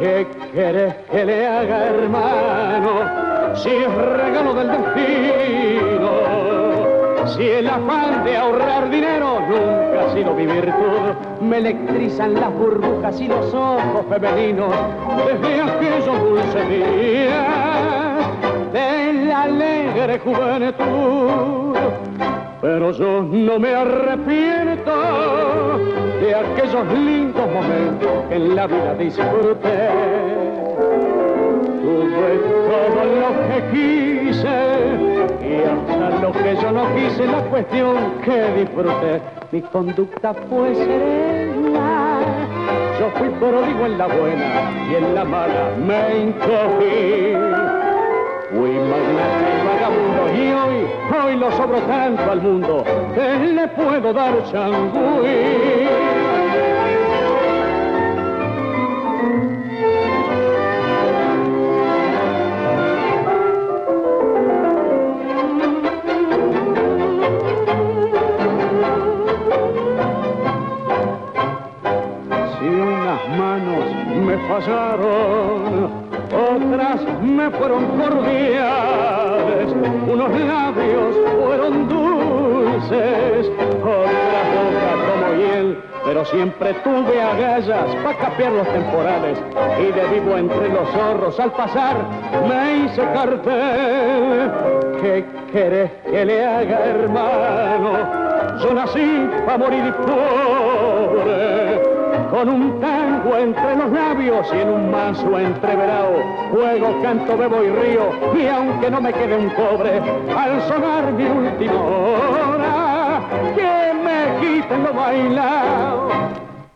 ¿Qué 0.00 0.26
querés 0.52 0.94
que 1.08 1.24
le 1.24 1.46
haga, 1.46 1.84
hermano? 1.86 3.54
Si 3.54 3.68
es 3.68 3.94
regalo 3.94 4.54
del 4.54 4.68
destino 4.68 6.10
si 7.36 7.46
el 7.46 7.68
afán 7.68 8.24
de 8.24 8.36
ahorrar 8.36 8.90
dinero 8.90 9.38
nunca 9.48 10.06
ha 10.06 10.12
sido 10.12 10.34
mi 10.34 10.46
virtud, 10.46 11.14
me 11.40 11.58
electrizan 11.58 12.34
las 12.34 12.52
burbujas 12.52 13.20
y 13.20 13.28
los 13.28 13.54
ojos 13.54 14.04
femeninos 14.08 14.74
desde 15.26 15.62
aquellos 15.62 16.20
dulces 16.22 16.68
días 16.68 18.26
de 18.72 19.12
la 19.26 19.42
alegre 19.42 20.18
juventud. 20.18 21.79
Pero 22.60 22.90
yo 22.92 23.22
no 23.22 23.58
me 23.58 23.74
arrepiento 23.74 24.92
de 26.20 26.34
aquellos 26.34 26.92
lindos 26.92 27.46
momentos 27.50 28.10
que 28.28 28.34
en 28.34 28.54
la 28.54 28.66
vida 28.66 28.94
disfruté. 28.98 29.88
Tuve 31.80 32.38
todo 32.68 33.00
lo 33.18 33.28
que 33.48 33.58
quise 33.72 35.10
y 35.42 35.62
hasta 35.62 36.20
lo 36.20 36.32
que 36.32 36.56
yo 36.60 36.70
no 36.70 36.94
quise, 36.94 37.26
la 37.26 37.40
cuestión 37.44 37.96
que 38.22 38.60
disfruté, 38.60 39.22
mi 39.52 39.62
conducta 39.62 40.34
fue 40.34 40.74
serena. 40.74 42.20
Yo 42.98 43.10
fui 43.16 43.30
pródigo 43.30 43.86
en 43.86 43.96
la 43.96 44.06
buena 44.06 44.70
y 44.90 44.96
en 44.96 45.14
la 45.14 45.24
mala 45.24 45.70
me 45.78 46.24
encogí. 46.24 47.89
Fui 48.50 48.72
magnate 48.72 49.48
y 49.54 49.66
vagabundo 49.66 50.22
y 50.34 50.52
hoy, 50.52 50.88
hoy 51.24 51.36
lo 51.36 51.52
sobro 51.52 51.78
tanto 51.82 52.30
al 52.32 52.42
mundo 52.42 52.84
que 53.14 53.38
le 53.38 53.68
puedo 53.68 54.12
dar 54.12 54.42
changüí. 54.50 56.09
Cordiales, 77.98 79.72
unos 80.06 80.30
labios 80.40 81.16
fueron 81.42 81.88
dulces, 81.88 83.50
otras 83.82 84.46
bocas 84.54 84.98
como 85.08 85.34
hiel 85.38 85.90
pero 86.04 86.24
siempre 86.24 86.74
tuve 86.82 87.22
agallas 87.22 87.94
para 88.02 88.16
capear 88.16 88.52
los 88.52 88.66
temporales 88.68 89.38
y 89.78 89.92
de 89.92 90.06
vivo 90.08 90.36
entre 90.36 90.68
los 90.68 90.88
zorros 90.90 91.38
al 91.38 91.52
pasar 91.52 91.96
me 92.48 92.84
hice 92.84 93.02
cartel. 93.12 94.50
¿Qué 95.00 95.24
querés 95.52 95.90
que 96.10 96.24
le 96.24 96.44
haga, 96.44 96.84
hermano? 96.86 98.58
Yo 98.62 98.74
nací 98.74 99.28
para 99.46 99.58
morir 99.58 99.94
pobre 99.94 100.69
con 102.30 102.48
un 102.48 102.80
tango 102.80 103.36
entre 103.36 103.76
los 103.76 103.90
labios 103.90 104.46
y 104.54 104.58
en 104.58 104.68
un 104.68 104.90
mazo 104.90 105.38
entreverado. 105.38 106.22
Juego, 106.50 107.02
canto, 107.02 107.36
bebo 107.36 107.62
y 107.62 107.70
río, 107.70 108.12
y 108.38 108.46
aunque 108.46 108.90
no 108.90 109.00
me 109.00 109.12
quede 109.12 109.36
un 109.36 109.50
cobre, 109.50 109.98
al 109.98 110.62
sonar 110.68 111.12
mi 111.12 111.24
última 111.24 111.82
hora, 111.82 113.28
que 113.54 113.94
me 113.94 114.40
quiten 114.40 114.84
lo 114.84 114.94
bailado. 114.94 116.10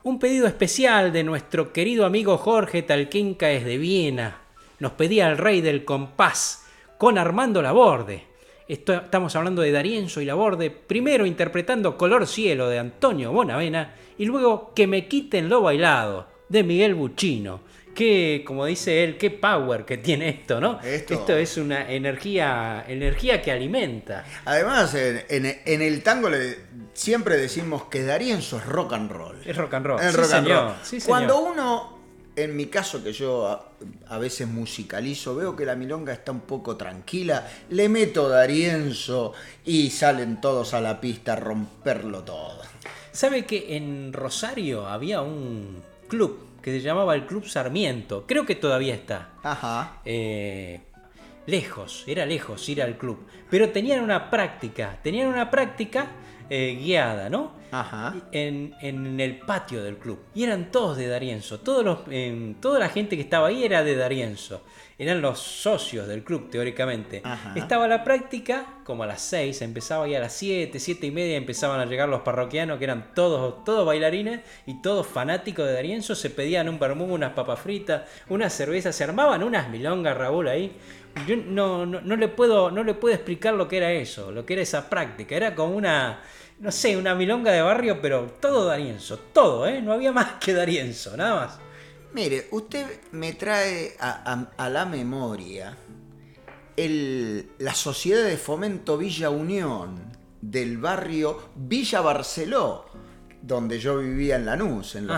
Un 0.03 0.19
pedido 0.19 0.47
especial 0.47 1.13
de 1.13 1.25
nuestro 1.25 1.73
querido 1.73 2.05
amigo 2.05 2.37
Jorge 2.37 2.83
Talquinca 2.83 3.47
de 3.47 3.79
Viena. 3.79 4.39
Nos 4.81 4.93
pedía 4.93 5.29
el 5.31 5.39
rey 5.39 5.61
del 5.61 5.85
compás 5.85 6.67
con 6.99 7.17
Armando 7.17 7.63
Laborde. 7.63 8.25
estamos 8.67 9.37
hablando 9.37 9.63
de 9.63 9.73
Darienzo 9.73 10.21
y 10.21 10.25
Laborde, 10.25 10.71
primero 10.71 11.27
interpretando 11.27 11.97
Color 11.97 12.27
Cielo 12.27 12.69
de 12.69 12.81
Antonio 12.81 13.33
Bonavena 13.33 13.95
y 14.19 14.27
luego 14.27 14.73
Que 14.75 14.87
me 14.87 15.09
quiten 15.09 15.49
lo 15.49 15.63
bailado 15.63 16.29
de 16.49 16.63
Miguel 16.63 16.95
Buchino. 16.95 17.61
Que, 17.95 18.43
como 18.45 18.67
dice 18.67 19.05
él, 19.05 19.17
qué 19.19 19.31
power 19.31 19.85
que 19.85 19.99
tiene 19.99 20.29
esto, 20.29 20.61
¿no? 20.61 20.81
Esto, 20.81 21.37
es 21.37 21.57
una 21.57 21.89
energía, 21.89 22.85
energía 22.89 23.41
que 23.41 23.53
alimenta. 23.53 24.25
Además, 24.45 24.97
en, 24.97 25.47
el 25.65 26.03
tango 26.03 26.29
le, 26.29 26.59
siempre 26.93 27.37
decimos 27.37 27.85
que 27.85 28.03
Darienzo 28.03 28.59
es 28.59 28.67
rock 28.67 28.95
and 28.95 29.13
roll. 29.13 29.41
Es 29.45 29.57
rock 29.57 29.75
and 29.75 29.87
roll. 29.87 30.01
Es 30.01 30.13
rock 30.13 30.33
and 30.33 30.49
roll. 30.49 30.73
Cuando 31.07 31.39
uno, 31.39 31.99
en 32.35 32.57
mi 32.57 32.67
caso 32.67 33.01
que 33.05 33.13
yo 33.13 33.47
a, 33.47 33.75
a, 34.09 34.19
veces 34.19 34.49
musicalizo, 34.49 35.37
veo 35.37 35.55
que 35.55 35.65
la 35.65 35.77
milonga 35.77 36.13
está 36.13 36.33
un 36.33 36.41
poco 36.41 36.77
tranquila, 36.77 37.49
le 37.71 37.89
meto 37.89 38.29
Darienzo 38.29 39.35
y 39.65 39.91
salen 39.91 40.41
todos 40.41 40.75
a 40.75 40.81
la 40.81 41.01
pista 41.01 41.35
a 41.35 41.37
romperlo 41.37 42.25
todo. 42.25 42.61
¿Sabe 43.15 43.47
que 43.47 43.77
en 43.77 44.13
Rosario 44.13 44.89
había 44.89 45.23
un 45.23 45.81
club 46.09 46.59
que 46.61 46.73
se 46.73 46.81
llamaba 46.81 47.15
el 47.15 47.27
Club 47.27 47.47
Sarmiento? 47.47 48.25
Creo 48.27 48.45
que 48.45 48.57
todavía 48.57 48.93
está. 48.93 49.35
Ajá. 49.45 50.01
Eh, 50.05 50.81
lejos, 51.47 52.03
era 52.09 52.27
lejos 52.27 52.69
ir 52.69 52.83
al 52.83 52.99
club. 52.99 53.25
Pero 53.49 53.71
tenían 53.71 54.03
una 54.03 54.31
práctica, 54.31 54.99
tenían 55.01 55.29
una 55.29 55.49
práctica 55.49 56.09
eh, 56.51 56.77
guiada, 56.83 57.31
¿no? 57.31 57.53
Ajá. 57.71 58.17
En, 58.33 58.75
el 59.21 59.39
patio 59.39 59.85
del 59.85 59.97
club. 59.99 60.19
Y 60.35 60.43
eran 60.43 60.73
todos 60.73 60.97
de 60.97 61.07
Darienzo. 61.07 61.61
Todos 61.61 61.85
los, 61.85 61.99
toda 62.61 62.81
la 62.81 62.89
gente 62.89 63.15
que 63.15 63.23
estaba 63.23 63.47
ahí 63.47 63.63
era 63.63 63.85
de 63.85 63.95
Darienzo 63.95 64.65
eran 64.97 65.21
los 65.21 65.41
socios 65.41 66.07
del 66.07 66.23
club, 66.23 66.51
teóricamente. 66.51 67.23
Estaba 67.55 67.89
la 67.89 68.05
práctica, 68.05 68.79
como 68.85 69.03
a 69.03 69.07
las 69.07 69.21
6, 69.23 69.63
empezaba 69.63 70.07
ya 70.07 70.19
a 70.19 70.23
las 70.23 70.33
7, 70.35 70.79
7 70.79 71.07
y 71.07 71.11
media 71.11 71.37
empezaban 71.37 71.81
a 71.81 71.87
llegar 71.87 72.09
los 72.09 72.21
parroquianos, 72.21 72.79
que 72.79 72.85
eran 72.85 73.13
todos, 73.15 73.65
todos 73.65 73.85
bailarines 73.85 74.41
y 74.67 74.81
todos 74.81 75.07
fanáticos 75.07 75.67
de 75.67 75.73
Darienzo, 75.73 76.15
se 76.15 76.31
pedían 76.31 76.69
un 76.69 76.79
vermú, 76.79 77.13
unas 77.13 77.33
papas 77.33 77.61
fritas, 77.61 78.03
unas 78.29 78.53
cervezas, 78.53 78.95
se 78.95 79.05
armaban 79.05 79.43
unas 79.43 79.69
milongas, 79.69 80.17
Raúl, 80.17 80.49
ahí. 80.49 80.77
Yo 81.27 81.37
no, 81.37 81.87
no, 81.87 82.17
le 82.17 82.29
puedo, 82.29 82.71
no 82.71 82.83
le 82.83 82.95
puedo 82.95 83.15
explicar 83.15 83.55
lo 83.55 83.69
que 83.69 83.77
era 83.77 83.93
eso, 83.93 84.33
lo 84.33 84.45
que 84.45 84.55
era 84.55 84.63
esa 84.63 84.89
práctica. 84.89 85.37
Era 85.37 85.55
como 85.55 85.77
una, 85.77 86.21
no 86.59 86.73
sé, 86.73 86.97
una 86.97 87.15
milonga 87.15 87.53
de 87.53 87.63
barrio, 87.63 88.01
pero 88.01 88.27
todo 88.41 88.67
Darienzo, 88.67 89.19
todo, 89.19 89.67
¿eh? 89.67 89.81
No 89.81 89.93
había 89.93 90.13
más 90.13 90.35
que 90.41 90.53
Darienzo, 90.53 91.17
nada 91.17 91.35
más. 91.37 91.64
Mire, 92.15 92.47
usted 92.53 92.87
me 93.11 93.33
trae 93.33 93.97
a, 93.99 94.69
la 94.71 94.87
memoria 94.87 95.77
la 96.77 97.75
Sociedad 97.75 98.25
de 98.25 98.37
Fomento 98.37 98.97
Villa 98.97 99.31
Unión 99.31 100.13
del 100.41 100.79
barrio 100.79 101.51
Villa 101.57 102.01
Barceló, 102.03 102.87
donde 103.43 103.81
yo 103.81 103.99
vivía 103.99 104.37
en 104.37 104.47
Lanús. 104.47 104.95
En 104.95 105.09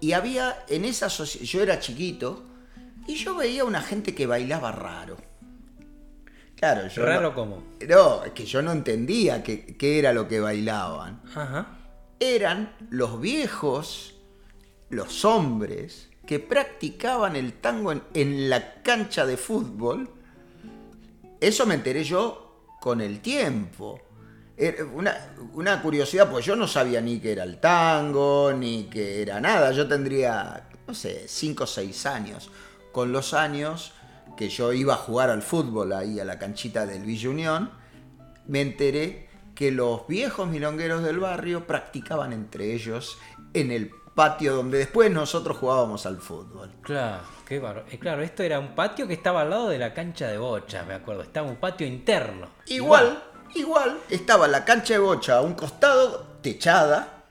Y 0.00 0.12
había 0.12 0.64
en 0.68 0.84
esa 0.84 1.10
sociedad, 1.10 1.44
yo 1.44 1.62
era 1.62 1.80
chiquito, 1.80 2.44
y 3.08 3.16
yo 3.16 3.34
veía 3.34 3.64
una 3.64 3.82
gente 3.82 4.14
que 4.14 4.26
bailaba 4.26 4.70
raro. 4.70 5.16
Claro, 6.54 6.86
yo. 6.86 7.04
¿Raro 7.04 7.34
cómo? 7.34 7.64
No, 7.88 8.24
es 8.24 8.30
que 8.30 8.46
yo 8.46 8.62
no 8.62 8.70
entendía 8.70 9.42
qué, 9.42 9.76
era 9.80 10.12
lo 10.12 10.28
que 10.28 10.38
bailaban. 10.38 11.20
Eran 12.20 12.76
los 12.90 13.20
viejos 13.20 14.15
los 14.90 15.24
hombres 15.24 16.08
que 16.26 16.40
practicaban 16.40 17.36
el 17.36 17.54
tango 17.54 17.92
en, 17.92 18.50
la 18.50 18.82
cancha 18.82 19.24
de 19.24 19.36
fútbol, 19.36 20.10
eso 21.40 21.66
me 21.66 21.74
enteré 21.74 22.04
yo 22.04 22.74
con 22.80 23.00
el 23.00 23.20
tiempo. 23.20 24.00
Una, 24.94 25.14
una, 25.52 25.82
curiosidad, 25.82 26.30
pues 26.30 26.44
yo 26.44 26.56
no 26.56 26.66
sabía 26.66 27.00
ni 27.00 27.20
que 27.20 27.32
era 27.32 27.44
el 27.44 27.58
tango, 27.58 28.52
ni 28.52 28.84
que 28.84 29.22
era 29.22 29.40
nada. 29.40 29.70
Yo 29.72 29.86
tendría, 29.86 30.68
no 30.86 30.94
sé, 30.94 31.24
5 31.28 31.64
o 31.64 31.66
6 31.66 32.06
años. 32.06 32.50
Con 32.90 33.12
los 33.12 33.34
años 33.34 33.92
que 34.36 34.48
yo 34.48 34.72
iba 34.72 34.94
a 34.94 34.98
jugar 34.98 35.30
al 35.30 35.42
fútbol 35.42 35.92
ahí 35.92 36.18
a 36.18 36.24
la 36.24 36.38
canchita 36.38 36.86
del 36.86 37.02
Villa 37.02 37.30
Unión, 37.30 37.70
me 38.46 38.60
enteré 38.60 39.28
que 39.54 39.70
los 39.70 40.06
viejos 40.06 40.48
milongueros 40.48 41.02
del 41.02 41.18
barrio 41.18 41.66
practicaban 41.66 42.32
entre 42.32 42.74
ellos 42.74 43.18
en 43.54 43.70
el 43.72 43.90
patio 44.16 44.56
donde 44.56 44.78
después 44.78 45.10
nosotros 45.10 45.58
jugábamos 45.58 46.06
al 46.06 46.16
fútbol. 46.16 46.70
Claro, 46.82 47.22
qué 47.46 47.56
eh, 47.56 47.98
Claro, 48.00 48.22
esto 48.22 48.42
era 48.42 48.58
un 48.58 48.74
patio 48.74 49.06
que 49.06 49.12
estaba 49.12 49.42
al 49.42 49.50
lado 49.50 49.68
de 49.68 49.78
la 49.78 49.92
cancha 49.92 50.26
de 50.26 50.38
bocha, 50.38 50.84
me 50.84 50.94
acuerdo. 50.94 51.22
Estaba 51.22 51.46
un 51.46 51.56
patio 51.56 51.86
interno. 51.86 52.48
Igual, 52.66 53.22
igual, 53.54 53.98
estaba 54.08 54.48
la 54.48 54.64
cancha 54.64 54.94
de 54.94 55.00
bocha 55.00 55.36
a 55.36 55.42
un 55.42 55.52
costado, 55.52 56.38
techada. 56.42 57.24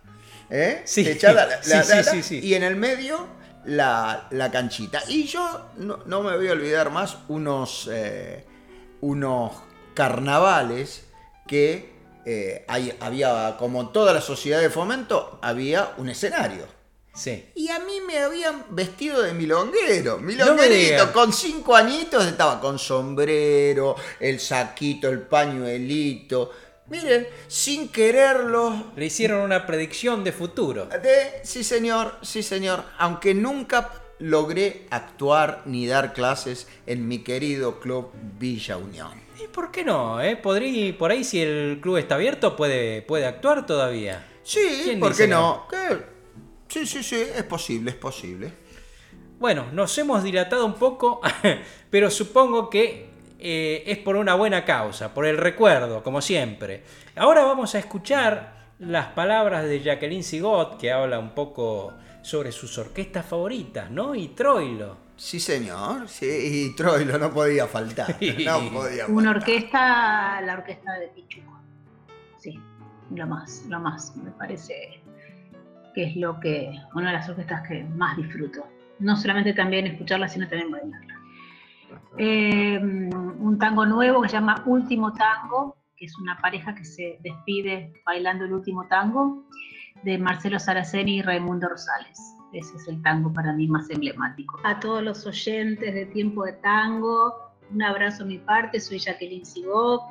¿eh? 0.49 0.83
Sí, 0.85 1.03
techada, 1.03 1.61
sí, 2.03 2.21
sí, 2.21 2.39
y 2.39 2.53
en 2.53 2.61
el 2.61 2.75
medio 2.75 3.27
la, 3.65 4.27
canchita. 4.53 5.01
Y 5.07 5.25
yo 5.25 5.71
no, 5.77 6.21
me 6.21 6.37
voy 6.37 6.47
a 6.47 6.51
olvidar 6.51 6.91
más 6.91 7.17
unos, 7.27 7.89
eh, 7.91 8.45
unos 9.01 9.53
carnavales 9.95 11.05
que 11.47 11.95
eh, 12.25 12.65
había, 12.99 13.55
como 13.57 13.89
toda 13.89 14.13
la 14.13 14.21
sociedad 14.21 14.59
de 14.59 14.69
fomento, 14.69 15.39
había 15.41 15.93
un 15.97 16.09
escenario. 16.09 16.74
Sí. 17.15 17.45
Y 17.55 17.69
a 17.69 17.79
mí 17.79 18.01
me 18.05 18.19
habían 18.19 18.65
vestido 18.69 19.21
de 19.21 19.33
milonguero. 19.33 20.19
Milonguerito, 20.19 21.13
con 21.13 21.31
cinco 21.31 21.75
añitos 21.75 22.25
estaba 22.25 22.59
con 22.59 22.77
sombrero, 22.77 23.95
el 24.19 24.39
saquito, 24.39 25.09
el 25.09 25.21
pañuelito. 25.21 26.51
Miren, 26.87 27.27
sin 27.47 27.89
quererlo. 27.89 28.91
Le 28.95 29.05
hicieron 29.05 29.41
una 29.41 29.65
predicción 29.65 30.23
de 30.23 30.31
futuro. 30.31 30.85
De, 30.87 31.39
sí, 31.43 31.63
señor, 31.63 32.17
sí, 32.21 32.43
señor. 32.43 32.83
Aunque 32.99 33.33
nunca 33.33 33.91
logré 34.19 34.85
actuar 34.91 35.63
ni 35.65 35.87
dar 35.87 36.13
clases 36.13 36.67
en 36.85 37.07
mi 37.07 37.19
querido 37.19 37.79
club 37.79 38.11
Villa 38.37 38.77
Unión. 38.77 39.25
¿Y 39.43 39.47
por 39.47 39.71
qué 39.71 39.83
no? 39.83 40.21
Eh? 40.21 40.35
Podría, 40.35 40.97
por 40.97 41.11
ahí, 41.11 41.23
si 41.23 41.41
el 41.41 41.79
club 41.81 41.97
está 41.97 42.15
abierto, 42.15 42.55
puede, 42.55 43.01
puede 43.01 43.25
actuar 43.25 43.65
todavía. 43.65 44.25
Sí, 44.43 44.97
¿por 44.99 45.15
qué 45.15 45.27
no? 45.27 45.67
Sí, 46.67 46.85
sí, 46.85 47.03
sí, 47.03 47.15
es 47.15 47.43
posible, 47.43 47.91
es 47.91 47.97
posible. 47.97 48.51
Bueno, 49.39 49.65
nos 49.71 49.97
hemos 49.97 50.23
dilatado 50.23 50.65
un 50.65 50.75
poco, 50.75 51.21
pero 51.89 52.09
supongo 52.09 52.69
que 52.69 53.09
eh, 53.39 53.83
es 53.85 53.97
por 53.99 54.15
una 54.15 54.35
buena 54.35 54.63
causa, 54.63 55.13
por 55.13 55.25
el 55.25 55.37
recuerdo, 55.37 56.01
como 56.03 56.21
siempre. 56.21 56.83
Ahora 57.15 57.43
vamos 57.43 57.75
a 57.75 57.79
escuchar 57.79 58.55
las 58.79 59.07
palabras 59.07 59.65
de 59.65 59.81
Jacqueline 59.81 60.23
Sigot, 60.23 60.77
que 60.77 60.91
habla 60.91 61.19
un 61.19 61.31
poco 61.31 61.93
sobre 62.21 62.51
sus 62.51 62.77
orquestas 62.77 63.25
favoritas, 63.25 63.91
¿no? 63.91 64.15
Y 64.15 64.29
Troilo. 64.29 64.97
Sí, 65.15 65.39
señor. 65.39 66.09
Sí, 66.09 66.25
y 66.27 66.75
Troilo 66.75 67.17
no 67.17 67.31
podía 67.31 67.67
faltar. 67.67 68.17
No 68.45 68.71
podía 68.71 69.05
Una 69.07 69.31
orquesta, 69.31 70.41
la 70.41 70.53
orquesta 70.53 70.93
de 70.93 71.07
Pichuco. 71.09 71.59
Sí, 72.39 72.59
lo 73.13 73.27
más, 73.27 73.63
lo 73.67 73.79
más. 73.79 74.15
Me 74.17 74.31
parece 74.31 75.01
que 75.95 76.03
es 76.03 76.15
lo 76.17 76.39
que, 76.39 76.71
una 76.93 77.07
de 77.07 77.13
las 77.13 77.29
orquestas 77.29 77.67
que 77.67 77.83
más 77.83 78.17
disfruto. 78.17 78.67
No 78.99 79.15
solamente 79.15 79.53
también 79.53 79.87
escucharla, 79.87 80.27
sino 80.27 80.47
también 80.47 80.69
bailarla. 80.69 81.15
Eh, 82.17 82.79
un 82.79 83.57
tango 83.57 83.85
nuevo 83.85 84.21
que 84.21 84.29
se 84.29 84.35
llama 84.35 84.61
Último 84.65 85.13
Tango, 85.13 85.77
que 85.95 86.05
es 86.05 86.17
una 86.17 86.37
pareja 86.37 86.75
que 86.75 86.83
se 86.83 87.17
despide 87.23 87.93
bailando 88.05 88.45
el 88.45 88.53
último 88.53 88.85
tango 88.87 89.45
de 90.03 90.17
Marcelo 90.17 90.59
Saraceni 90.59 91.17
y 91.17 91.21
Raimundo 91.21 91.69
Rosales. 91.69 92.19
Ese 92.53 92.75
es 92.77 92.87
el 92.87 93.01
tango 93.01 93.33
para 93.33 93.53
mí 93.53 93.67
más 93.67 93.89
emblemático. 93.89 94.59
A 94.63 94.79
todos 94.79 95.03
los 95.03 95.25
oyentes 95.25 95.93
de 95.93 96.05
Tiempo 96.05 96.45
de 96.45 96.53
Tango, 96.53 97.33
un 97.71 97.81
abrazo 97.81 98.23
a 98.23 98.27
mi 98.27 98.37
parte, 98.37 98.79
soy 98.79 98.99
Jacqueline 98.99 99.45
Sigó. 99.45 100.03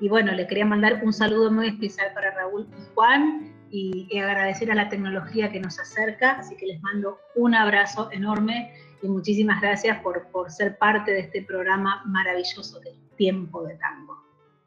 Y 0.00 0.08
bueno, 0.08 0.32
le 0.32 0.46
quería 0.46 0.66
mandar 0.66 1.00
un 1.04 1.12
saludo 1.12 1.50
muy 1.50 1.68
especial 1.68 2.12
para 2.14 2.32
Raúl 2.32 2.66
y 2.78 2.94
Juan, 2.94 3.49
y, 3.70 4.18
agradecer 4.18 4.70
a 4.70 4.74
la 4.74 4.88
tecnología 4.88 5.50
que 5.50 5.60
nos 5.60 5.78
acerca, 5.78 6.32
así 6.32 6.56
que 6.56 6.66
les 6.66 6.82
mando 6.82 7.18
un 7.34 7.54
abrazo 7.54 8.10
enorme 8.12 8.74
y 9.02 9.08
muchísimas 9.08 9.60
gracias 9.60 10.00
por, 10.00 10.26
por 10.28 10.50
ser 10.50 10.76
parte 10.76 11.12
de 11.12 11.20
este 11.20 11.42
programa 11.42 12.02
maravilloso 12.06 12.80
del 12.80 12.98
tiempo 13.16 13.62
de 13.64 13.76
tango. 13.76 14.24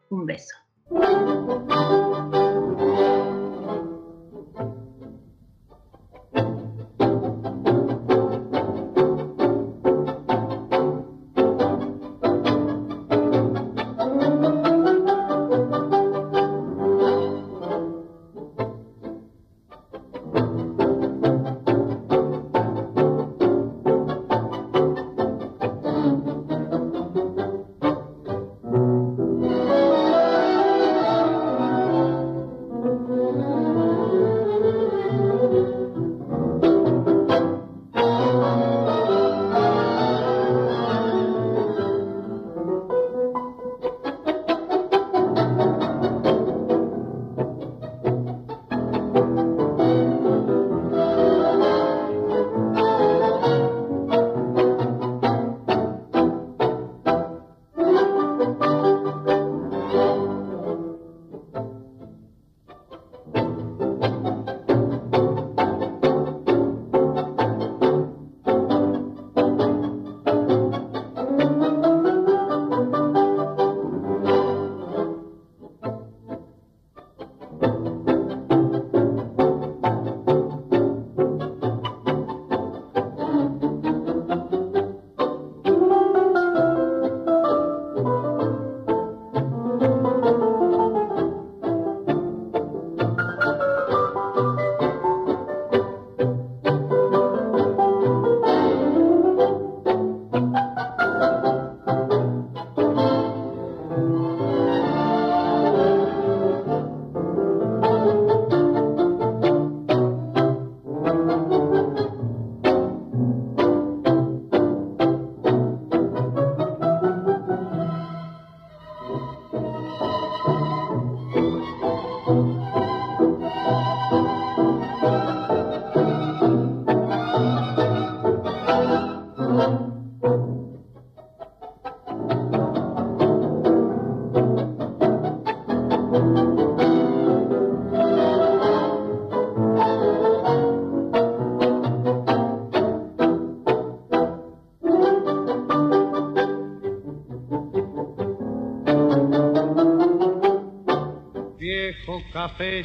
Un 0.09 0.25
beso. 0.25 0.55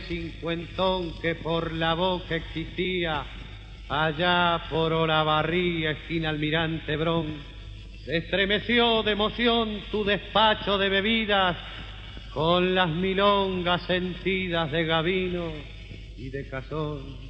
Cincuentón 0.07 1.19
que 1.21 1.35
por 1.37 1.73
la 1.73 1.95
boca 1.95 2.37
existía, 2.37 3.25
allá 3.89 4.65
por 4.69 4.93
Olavarría, 4.93 5.93
esquina 5.93 6.29
Almirante 6.29 6.97
Brón, 6.97 7.27
se 8.05 8.19
estremeció 8.19 9.03
de 9.03 9.13
emoción 9.13 9.81
tu 9.91 10.05
despacho 10.05 10.77
de 10.77 10.89
bebidas 10.91 11.57
con 12.35 12.75
las 12.75 12.91
milongas 12.91 13.83
sentidas 13.87 14.71
de 14.71 14.85
Gavino 14.85 15.53
y 16.17 16.29
de 16.29 16.49
Cazón. 16.49 17.29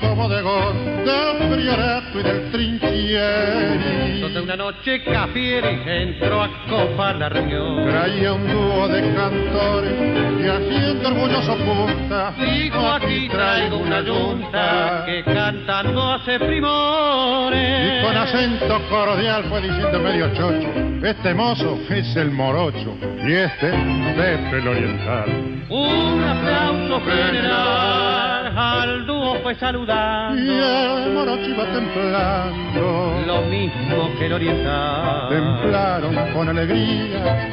Como 0.00 0.28
de 0.28 0.42
del 0.42 1.50
Priorato 1.50 2.20
y 2.20 2.22
del 2.22 2.50
Trinchieri. 2.52 4.20
Donde 4.20 4.40
una 4.42 4.56
noche 4.56 5.02
Cafieri 5.02 5.80
entró 5.86 6.42
a 6.42 6.50
copar 6.68 7.16
la 7.16 7.30
reunión. 7.30 7.86
Traía 7.88 8.34
un 8.34 8.46
dúo 8.46 8.86
de 8.88 9.14
cantores 9.14 9.94
que 10.36 10.50
haciendo 10.50 11.08
orgulloso 11.08 11.56
punta. 11.56 12.34
Dijo 12.38 12.86
aquí 12.86 13.28
traigo 13.30 13.78
una 13.78 14.02
yunta 14.02 15.04
que 15.06 15.24
cantando 15.24 16.02
hace 16.02 16.38
primores. 16.38 18.02
Y 18.02 18.04
con 18.04 18.16
acento 18.16 18.82
cordial 18.90 19.44
fue 19.48 19.62
diciendo 19.62 19.98
medio 20.00 20.34
chocho, 20.34 20.68
este 21.02 21.32
mozo 21.32 21.78
es 21.88 22.14
el 22.16 22.30
morocho 22.30 22.94
y 23.26 23.32
este 23.32 23.70
Pepe 23.70 24.58
el 24.58 24.68
oriental. 24.68 25.66
Un 25.70 26.22
aplauso 26.22 27.00
general 27.00 28.15
al 28.56 29.06
dúo 29.06 29.36
fue 29.42 29.54
saludando. 29.56 30.40
Y 30.40 30.48
el 30.48 31.12
morocho 31.12 31.48
iba 31.48 31.64
templando. 31.66 33.22
Lo 33.26 33.42
mismo 33.42 34.10
que 34.18 34.26
el 34.26 34.32
oriental. 34.32 35.28
Templaron 35.28 36.32
con 36.32 36.48
alegría 36.48 37.48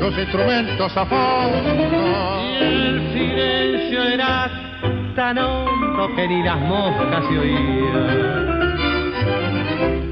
sus 0.00 0.18
instrumentos 0.18 0.96
a 0.96 1.06
fondo. 1.06 2.42
Y 2.42 2.64
el 2.64 3.12
silencio 3.12 4.02
era 4.02 4.50
tan 5.14 5.38
hondo 5.38 6.14
que 6.16 6.28
ni 6.28 6.42
las 6.42 6.58
moscas 6.58 7.24
se 7.28 7.38
oían. 7.38 8.47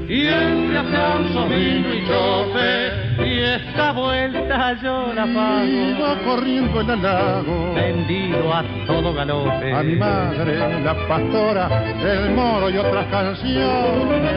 Y 0.09 0.25
entre 0.25 0.77
aplausos 0.77 1.49
vino 1.49 1.93
y 1.93 2.07
chofe 2.07 3.07
y 3.25 3.39
esta 3.39 3.91
vuelta 3.91 4.77
yo 4.81 5.13
la 5.13 5.25
pago. 5.25 5.65
Iba 5.65 6.15
corriendo 6.23 6.81
en 6.81 6.89
el 6.91 7.01
lago, 7.01 7.73
vendido 7.73 8.53
a 8.53 8.63
todo 8.85 9.13
galope. 9.13 9.73
A 9.73 9.83
mi 9.83 9.95
madre, 9.95 10.81
la 10.81 10.95
pastora, 11.07 11.83
el 12.01 12.31
moro 12.31 12.69
y 12.69 12.77
otras 12.77 13.05
canciones. 13.07 14.31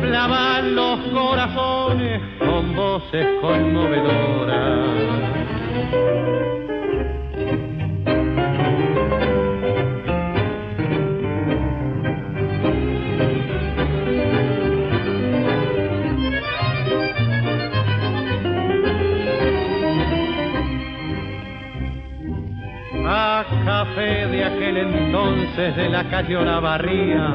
Temblaban 0.00 0.74
los 0.74 0.98
corazones 1.12 2.20
con 2.40 2.74
voces 2.74 3.26
conmovedoras. 3.40 5.26
De 23.96 24.44
aquel 24.44 24.76
entonces 24.76 25.74
de 25.74 25.88
la 25.88 26.04
calle 26.04 26.36
Olavarría, 26.36 27.34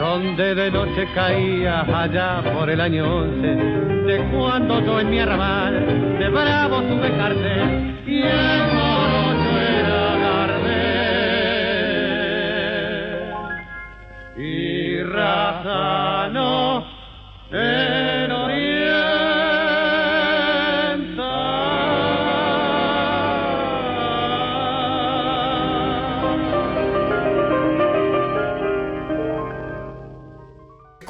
donde 0.00 0.52
de 0.56 0.68
noche 0.68 1.06
caía 1.14 1.82
allá 1.82 2.42
por 2.42 2.68
el 2.68 2.80
año 2.80 3.18
11, 3.18 3.46
de 3.46 4.18
cuando 4.32 4.80
yo 4.84 4.98
en 4.98 5.10
mi 5.10 5.20
arrabal 5.20 6.18
de 6.18 6.28
bravo 6.28 6.82
tuve 6.82 7.16
cartel 7.16 8.02
y 8.04 8.20
el 8.20 8.62
morocho 8.74 9.60
era 9.60 10.16
Gardel. 10.24 10.82
Y 14.38 15.02
Razano 15.04 16.84
en 17.52 18.11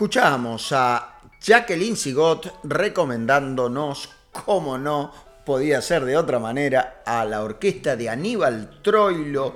Escuchamos 0.03 0.73
a 0.73 1.21
Jacqueline 1.41 1.97
Sigot 1.97 2.65
recomendándonos, 2.65 4.09
como 4.33 4.77
no 4.77 5.13
podía 5.47 5.81
ser 5.81 6.05
de 6.05 6.17
otra 6.17 6.41
manera, 6.41 7.05
a 7.07 7.25
la 7.25 7.41
orquesta 7.41 7.95
de 7.95 8.09
Aníbal 8.09 8.81
Troilo 8.83 9.55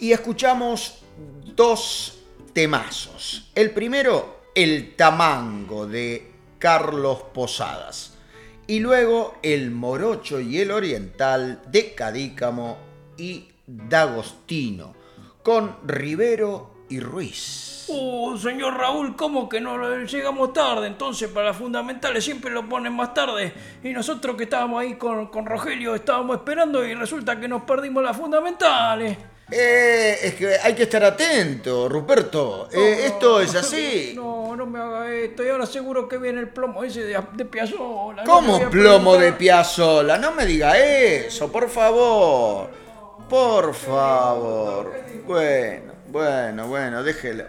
y 0.00 0.10
escuchamos 0.10 1.04
dos 1.54 2.18
temazos. 2.52 3.52
El 3.54 3.70
primero, 3.70 4.40
El 4.52 4.96
Tamango 4.96 5.86
de 5.86 6.28
Carlos 6.58 7.26
Posadas 7.32 8.14
y 8.66 8.80
luego 8.80 9.36
El 9.44 9.70
Morocho 9.70 10.40
y 10.40 10.58
el 10.58 10.72
Oriental 10.72 11.62
de 11.68 11.94
Cadícamo 11.94 12.78
y 13.16 13.46
D'Agostino 13.64 14.96
con 15.44 15.76
Rivero 15.86 16.77
y 16.88 17.00
Ruiz. 17.00 17.84
Uh, 17.88 18.36
señor 18.36 18.76
Raúl, 18.76 19.16
¿cómo 19.16 19.48
que 19.48 19.60
no 19.60 20.04
llegamos 20.04 20.52
tarde? 20.52 20.86
Entonces 20.86 21.28
para 21.30 21.46
las 21.46 21.56
fundamentales 21.56 22.22
siempre 22.22 22.50
lo 22.50 22.68
ponen 22.68 22.92
más 22.92 23.14
tarde. 23.14 23.52
Y 23.82 23.90
nosotros 23.90 24.36
que 24.36 24.44
estábamos 24.44 24.82
ahí 24.82 24.94
con, 24.94 25.28
con 25.28 25.46
Rogelio 25.46 25.94
estábamos 25.94 26.36
esperando 26.36 26.84
y 26.84 26.94
resulta 26.94 27.40
que 27.40 27.48
nos 27.48 27.62
perdimos 27.62 28.02
las 28.02 28.16
fundamentales. 28.16 29.16
Eh, 29.50 30.18
es 30.22 30.34
que 30.34 30.56
hay 30.62 30.74
que 30.74 30.82
estar 30.82 31.02
atento, 31.02 31.88
Ruperto. 31.88 32.68
Eh, 32.70 33.06
esto 33.06 33.40
es 33.40 33.54
así. 33.54 34.12
No, 34.14 34.54
no 34.54 34.66
me 34.66 34.78
haga 34.78 35.10
esto. 35.10 35.42
Y 35.42 35.48
ahora 35.48 35.64
seguro 35.64 36.06
que 36.06 36.18
viene 36.18 36.40
el 36.40 36.50
plomo 36.50 36.84
ese 36.84 37.04
de, 37.04 37.18
de 37.32 37.44
Piazzolla. 37.46 38.24
¿Cómo 38.24 38.68
plomo 38.68 39.16
de 39.16 39.32
Piazzolla? 39.32 40.18
No 40.18 40.32
me 40.32 40.44
diga 40.44 40.76
eso, 40.76 41.50
por 41.50 41.70
favor. 41.70 42.68
Por 43.30 43.72
favor. 43.74 44.94
Bueno. 45.26 45.87
Bueno, 46.10 46.66
bueno, 46.68 47.02
déjelo. 47.02 47.44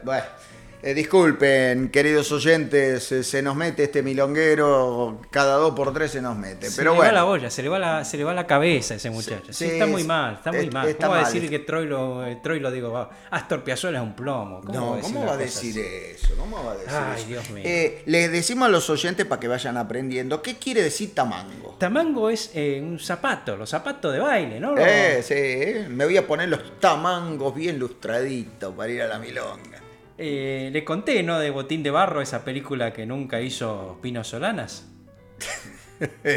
Eh, 0.82 0.94
disculpen, 0.94 1.90
queridos 1.90 2.32
oyentes, 2.32 3.12
eh, 3.12 3.22
se 3.26 3.42
nos 3.42 3.54
mete 3.54 3.84
este 3.84 4.02
milonguero, 4.02 5.20
cada 5.30 5.56
dos 5.58 5.74
por 5.76 5.94
tres 5.94 6.12
se 6.12 6.22
nos 6.22 6.38
mete. 6.38 6.70
Se 6.70 6.78
pero 6.78 6.92
le 6.92 6.98
bueno. 7.00 7.12
va 7.12 7.16
la 7.20 7.26
olla, 7.26 7.50
se 7.50 7.62
le 7.62 7.68
va 7.68 7.78
la, 7.80 8.06
se 8.06 8.16
le 8.16 8.24
va 8.24 8.34
la 8.34 8.48
cabeza 8.48 8.94
a 8.94 8.98
ese 8.98 9.10
muchacho. 9.10 9.48
Sí, 9.52 9.66
sí, 9.66 9.72
está 9.72 9.88
muy 9.88 10.06
mal, 10.06 10.36
está 10.36 10.54
muy 10.54 10.68
es- 10.68 10.74
mal. 10.74 10.88
está 10.88 11.08
¿Cómo 11.08 11.20
va 11.20 11.26
a 11.26 11.30
decir 11.30 11.50
que 11.50 11.60
Troilo, 11.60 12.26
eh, 12.26 12.40
Troilo 12.42 12.72
digo, 12.72 12.92
va, 12.94 13.10
Astor 13.30 13.62
Piazzolla 13.66 13.98
es 13.98 14.04
un 14.06 14.16
plomo? 14.16 14.62
¿Cómo 14.62 14.80
No, 14.80 14.92
va 14.92 15.02
¿cómo 15.02 15.26
va 15.26 15.34
a 15.34 15.38
decir 15.38 15.72
así? 15.72 16.16
eso? 16.16 16.36
¿Cómo 16.38 16.64
va 16.64 16.72
a 16.72 16.76
decir 16.76 16.90
Ay, 16.94 17.20
eso? 17.20 17.28
Dios 17.28 17.50
mío. 17.50 17.64
Eh, 17.66 18.04
les 18.06 18.32
decimos 18.32 18.68
a 18.68 18.72
los 18.72 18.90
oyentes 18.90 19.26
para 19.26 19.42
que 19.42 19.50
vayan 19.50 19.76
aprendiendo. 19.76 20.42
¿Qué 20.42 20.56
quiere 20.56 20.82
decir 20.82 21.14
tamango? 21.14 21.76
Tamango 21.78 22.30
es 22.30 22.52
eh, 22.54 22.80
un 22.82 23.00
zapato, 23.00 23.58
los 23.58 23.70
zapatos 23.70 24.14
de 24.14 24.20
baile, 24.20 24.62
¿no? 24.62 24.74
Los- 24.76 24.86
Eh, 24.88 25.24
sí, 25.24 25.90
me 25.92 26.06
voy 26.06 26.16
a 26.16 26.26
poner 26.26 26.48
los 26.48 26.80
tamangos 26.80 27.54
bien 27.54 27.78
lustraditos 27.78 28.74
para 28.74 28.90
ir 28.90 29.02
a 29.02 29.08
la 29.10 29.20
milonga. 29.20 29.82
Eh, 30.22 30.70
le 30.74 30.84
conté, 30.84 31.24
¿no? 31.24 31.40
De 31.40 31.50
Botín 31.50 31.82
de 31.82 31.92
Barro, 31.92 32.22
esa 32.22 32.44
película 32.44 32.92
que 32.92 33.06
nunca 33.06 33.40
hizo 33.40 33.98
Pino 34.02 34.24
Solanas. 34.24 34.86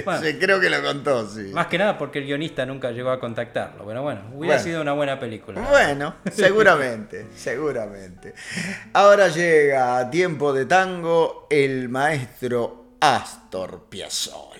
Bueno. 0.05 0.21
Sí, 0.23 0.39
creo 0.41 0.59
que 0.61 0.69
lo 0.69 0.83
contó, 0.83 1.29
sí. 1.29 1.51
Más 1.53 1.69
que 1.69 1.79
nada 1.79 1.97
porque 1.97 2.19
el 2.19 2.27
guionista 2.27 2.67
nunca 2.67 2.91
llegó 2.91 3.11
a 3.11 3.21
contactarlo. 3.21 3.85
Pero 3.87 4.03
bueno, 4.03 4.23
hubiera 4.35 4.57
Bueno. 4.57 4.63
sido 4.65 4.83
una 4.83 4.93
buena 4.93 5.21
película. 5.21 5.61
Bueno, 5.61 6.17
seguramente, 6.33 7.27
seguramente. 7.37 8.35
Ahora 8.93 9.29
llega 9.29 9.99
a 9.99 10.11
tiempo 10.11 10.53
de 10.53 10.67
tango 10.67 11.47
el 11.49 11.89
maestro 11.89 12.97
Astor 13.01 13.85
Piazzolla. 13.89 14.52